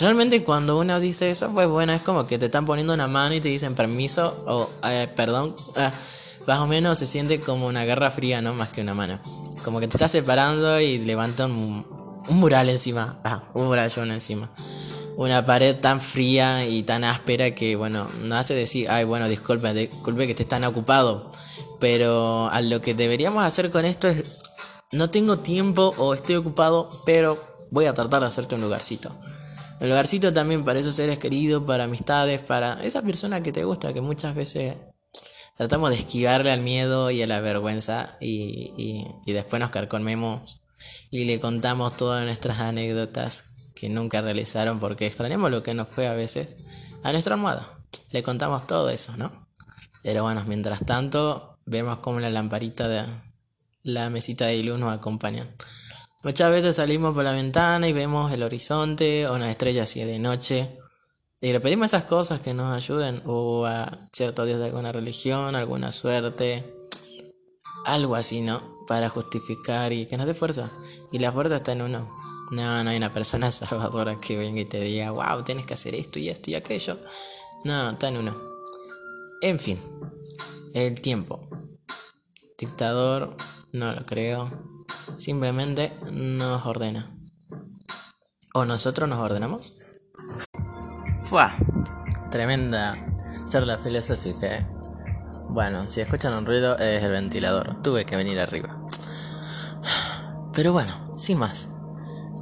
Realmente 0.00 0.42
cuando 0.44 0.78
uno 0.78 0.98
dice 0.98 1.30
eso, 1.30 1.50
pues 1.52 1.68
bueno, 1.68 1.92
es 1.92 2.00
como 2.00 2.26
que 2.26 2.38
te 2.38 2.46
están 2.46 2.64
poniendo 2.64 2.94
una 2.94 3.06
mano 3.06 3.34
y 3.34 3.40
te 3.42 3.50
dicen 3.50 3.74
permiso 3.74 4.44
o 4.46 4.70
eh, 4.88 5.08
perdón. 5.14 5.54
Ah, 5.76 5.92
más 6.46 6.58
o 6.60 6.66
menos 6.66 6.98
se 6.98 7.06
siente 7.06 7.38
como 7.38 7.66
una 7.66 7.84
guerra 7.84 8.10
fría, 8.10 8.40
¿no? 8.40 8.54
Más 8.54 8.70
que 8.70 8.80
una 8.80 8.94
mano. 8.94 9.20
Como 9.62 9.78
que 9.78 9.88
te 9.88 9.98
estás 9.98 10.10
separando 10.10 10.80
y 10.80 10.98
levantan 10.98 11.50
un, 11.50 11.84
mural 12.30 12.70
encima. 12.70 13.20
Ah, 13.24 13.44
un 13.52 13.66
mural 13.66 13.92
encima. 14.10 14.48
Una 15.18 15.44
pared 15.44 15.76
tan 15.76 16.00
fría 16.00 16.66
y 16.66 16.82
tan 16.82 17.04
áspera 17.04 17.54
que, 17.54 17.76
bueno, 17.76 18.08
no 18.24 18.36
hace 18.36 18.54
decir, 18.54 18.90
ay, 18.90 19.04
bueno, 19.04 19.28
disculpe, 19.28 19.74
disculpe 19.74 20.24
que 20.24 20.32
estés 20.32 20.48
tan 20.48 20.64
ocupado. 20.64 21.30
Pero 21.78 22.48
a 22.48 22.62
lo 22.62 22.80
que 22.80 22.94
deberíamos 22.94 23.44
hacer 23.44 23.70
con 23.70 23.84
esto 23.84 24.08
es 24.08 24.40
no 24.92 25.10
tengo 25.10 25.38
tiempo 25.40 25.92
o 25.98 26.14
estoy 26.14 26.36
ocupado, 26.36 26.88
pero 27.04 27.38
voy 27.70 27.84
a 27.84 27.92
tratar 27.92 28.22
de 28.22 28.28
hacerte 28.28 28.54
un 28.54 28.62
lugarcito. 28.62 29.10
Un 29.80 29.88
lugarcito 29.88 30.32
también 30.32 30.64
para 30.64 30.78
esos 30.78 30.94
seres 30.94 31.18
queridos, 31.18 31.64
para 31.64 31.84
amistades, 31.84 32.42
para 32.42 32.74
esa 32.84 33.00
persona 33.00 33.42
que 33.42 33.50
te 33.50 33.64
gusta, 33.64 33.94
que 33.94 34.02
muchas 34.02 34.34
veces 34.34 34.76
tratamos 35.56 35.90
de 35.90 35.96
esquivarle 35.96 36.52
al 36.52 36.60
miedo 36.60 37.10
y 37.10 37.22
a 37.22 37.26
la 37.26 37.40
vergüenza 37.40 38.18
y, 38.20 39.06
después 39.26 39.58
nos 39.58 39.70
carcomemos 39.70 40.60
y 41.10 41.24
le 41.24 41.40
contamos 41.40 41.96
todas 41.96 42.24
nuestras 42.24 42.60
anécdotas 42.60 43.72
que 43.74 43.88
nunca 43.88 44.20
realizaron 44.20 44.80
porque 44.80 45.06
extrañamos 45.06 45.50
lo 45.50 45.62
que 45.62 45.72
nos 45.72 45.88
fue 45.88 46.06
a 46.08 46.14
veces 46.14 46.68
a 47.02 47.12
nuestra 47.12 47.34
almohada. 47.34 47.66
Le 48.10 48.22
contamos 48.22 48.66
todo 48.66 48.90
eso, 48.90 49.16
¿no? 49.16 49.48
Pero 50.02 50.22
bueno, 50.22 50.44
mientras 50.46 50.80
tanto, 50.80 51.56
vemos 51.64 52.00
como 52.00 52.20
la 52.20 52.28
lamparita 52.28 52.86
de, 52.86 53.06
la 53.82 54.10
mesita 54.10 54.46
de 54.46 54.62
luz 54.62 54.78
nos 54.78 54.92
acompañan. 54.92 55.48
Muchas 56.22 56.50
veces 56.50 56.76
salimos 56.76 57.14
por 57.14 57.24
la 57.24 57.32
ventana 57.32 57.88
y 57.88 57.94
vemos 57.94 58.30
el 58.30 58.42
horizonte 58.42 59.26
o 59.26 59.34
una 59.34 59.50
estrella 59.50 59.84
así 59.84 60.04
de 60.04 60.18
noche. 60.18 60.78
Y 61.40 61.50
le 61.52 61.60
pedimos 61.60 61.86
esas 61.86 62.04
cosas 62.04 62.42
que 62.42 62.52
nos 62.52 62.76
ayuden, 62.76 63.22
o 63.24 63.64
a 63.64 64.08
cierto 64.12 64.44
dios 64.44 64.58
de 64.58 64.66
alguna 64.66 64.92
religión, 64.92 65.56
alguna 65.56 65.90
suerte, 65.92 66.62
algo 67.86 68.16
así, 68.16 68.42
¿no? 68.42 68.84
Para 68.86 69.08
justificar 69.08 69.94
y 69.94 70.04
que 70.04 70.18
nos 70.18 70.26
dé 70.26 70.34
fuerza. 70.34 70.70
Y 71.10 71.18
la 71.20 71.32
fuerza 71.32 71.56
está 71.56 71.72
en 71.72 71.80
uno. 71.80 72.14
No, 72.50 72.84
no 72.84 72.90
hay 72.90 72.98
una 72.98 73.10
persona 73.10 73.50
salvadora 73.50 74.20
que 74.20 74.36
venga 74.36 74.60
y 74.60 74.66
te 74.66 74.80
diga, 74.80 75.12
wow, 75.12 75.42
tienes 75.42 75.64
que 75.64 75.72
hacer 75.72 75.94
esto 75.94 76.18
y 76.18 76.28
esto 76.28 76.50
y 76.50 76.54
aquello. 76.54 76.98
No, 77.64 77.88
está 77.88 78.08
en 78.08 78.18
uno. 78.18 78.36
En 79.40 79.58
fin, 79.58 79.78
el 80.74 81.00
tiempo. 81.00 81.48
Dictador 82.58 83.36
no 83.72 83.94
lo 83.94 84.04
creo. 84.04 84.79
Simplemente 85.16 85.92
nos 86.10 86.64
ordena. 86.66 87.14
¿O 88.54 88.64
nosotros 88.64 89.08
nos 89.08 89.18
ordenamos? 89.18 89.74
¡Fua! 91.24 91.52
Tremenda 92.30 92.96
charla 93.48 93.78
filosófica, 93.78 94.46
¿eh? 94.46 94.66
Bueno, 95.50 95.82
si 95.84 96.00
escuchan 96.00 96.34
un 96.34 96.46
ruido 96.46 96.78
es 96.78 97.02
el 97.02 97.10
ventilador. 97.10 97.82
Tuve 97.82 98.04
que 98.04 98.16
venir 98.16 98.38
arriba. 98.38 98.80
Pero 100.54 100.72
bueno, 100.72 100.92
sin 101.16 101.38
más. 101.38 101.70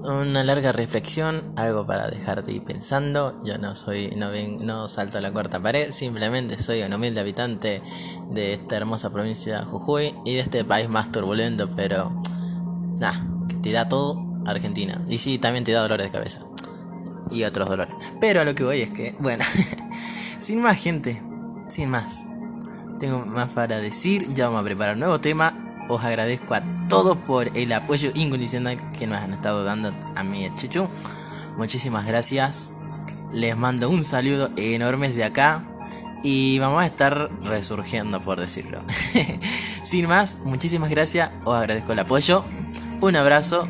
Una 0.04 0.44
larga 0.44 0.72
reflexión, 0.72 1.54
algo 1.56 1.86
para 1.86 2.08
dejarte 2.08 2.52
ir 2.52 2.64
pensando. 2.64 3.42
Yo 3.44 3.58
no 3.58 3.74
soy, 3.74 4.10
no, 4.16 4.30
ven, 4.30 4.64
no 4.64 4.88
salto 4.88 5.18
a 5.18 5.20
la 5.20 5.32
cuarta 5.32 5.60
pared, 5.60 5.90
simplemente 5.92 6.62
soy 6.62 6.82
un 6.82 6.92
humilde 6.92 7.20
habitante 7.20 7.82
de 8.30 8.54
esta 8.54 8.76
hermosa 8.76 9.10
provincia 9.10 9.60
de 9.60 9.64
Jujuy 9.64 10.14
y 10.24 10.34
de 10.34 10.40
este 10.40 10.64
país 10.64 10.88
más 10.88 11.10
turbulento, 11.10 11.68
pero 11.74 12.22
que 13.48 13.56
te 13.56 13.72
da 13.72 13.88
todo 13.88 14.42
Argentina. 14.46 15.02
Y 15.08 15.18
sí, 15.18 15.38
también 15.38 15.64
te 15.64 15.72
da 15.72 15.80
dolores 15.80 16.06
de 16.06 16.12
cabeza 16.12 16.40
y 17.30 17.44
otros 17.44 17.68
dolores. 17.68 17.94
Pero 18.20 18.40
a 18.40 18.44
lo 18.44 18.54
que 18.54 18.64
voy 18.64 18.80
es 18.80 18.90
que, 18.90 19.14
bueno, 19.18 19.44
sin 20.38 20.62
más 20.62 20.80
gente, 20.80 21.20
sin 21.68 21.90
más. 21.90 22.24
Tengo 23.00 23.24
más 23.26 23.50
para 23.50 23.78
decir, 23.78 24.32
ya 24.32 24.46
vamos 24.46 24.62
a 24.62 24.64
preparar 24.64 24.94
un 24.94 25.00
nuevo 25.00 25.20
tema. 25.20 25.86
Os 25.88 26.02
agradezco 26.04 26.54
a 26.54 26.62
todos 26.88 27.16
por 27.16 27.56
el 27.56 27.72
apoyo 27.72 28.10
incondicional 28.14 28.78
que 28.98 29.06
nos 29.06 29.18
han 29.18 29.32
estado 29.32 29.64
dando 29.64 29.92
a 30.16 30.22
mí 30.22 30.46
Chichu. 30.56 30.88
Muchísimas 31.56 32.06
gracias. 32.06 32.72
Les 33.32 33.56
mando 33.56 33.88
un 33.88 34.04
saludo 34.04 34.50
enorme 34.56 35.10
de 35.10 35.24
acá. 35.24 35.62
Y 36.24 36.58
vamos 36.58 36.82
a 36.82 36.86
estar 36.86 37.30
resurgiendo, 37.42 38.20
por 38.20 38.40
decirlo. 38.40 38.82
Sin 39.84 40.08
más, 40.08 40.38
muchísimas 40.44 40.90
gracias. 40.90 41.30
Os 41.44 41.54
agradezco 41.54 41.92
el 41.92 42.00
apoyo. 42.00 42.44
Un 43.00 43.16
abrazo. 43.16 43.68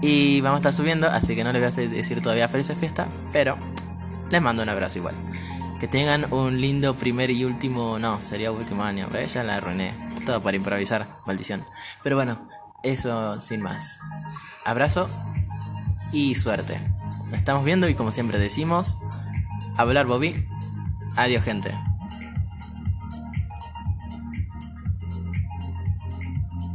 Y 0.00 0.40
vamos 0.42 0.56
a 0.56 0.60
estar 0.60 0.72
subiendo, 0.72 1.08
así 1.08 1.34
que 1.34 1.42
no 1.42 1.52
les 1.52 1.76
voy 1.76 1.84
a 1.86 1.88
decir 1.88 2.22
todavía 2.22 2.48
feliz 2.48 2.70
fiesta. 2.78 3.08
Pero 3.32 3.56
les 4.30 4.42
mando 4.42 4.62
un 4.62 4.68
abrazo 4.68 4.98
igual. 4.98 5.14
Que 5.80 5.88
tengan 5.88 6.32
un 6.32 6.60
lindo 6.60 6.94
primer 6.94 7.30
y 7.30 7.44
último, 7.44 7.98
no, 7.98 8.20
sería 8.20 8.52
último 8.52 8.82
año, 8.82 9.08
pero 9.10 9.26
ya 9.26 9.42
la 9.42 9.56
arruiné. 9.56 9.94
Todo 10.26 10.42
para 10.42 10.56
improvisar, 10.56 11.08
maldición. 11.26 11.64
Pero 12.02 12.16
bueno, 12.16 12.38
eso 12.82 13.40
sin 13.40 13.62
más. 13.62 13.98
Abrazo 14.64 15.08
y 16.12 16.34
suerte. 16.34 16.78
Estamos 17.32 17.64
viendo 17.64 17.88
y 17.88 17.94
como 17.94 18.12
siempre 18.12 18.38
decimos, 18.38 18.96
hablar 19.76 20.06
Bobby. 20.06 20.46
Adiós 21.16 21.44
gente. 21.44 21.74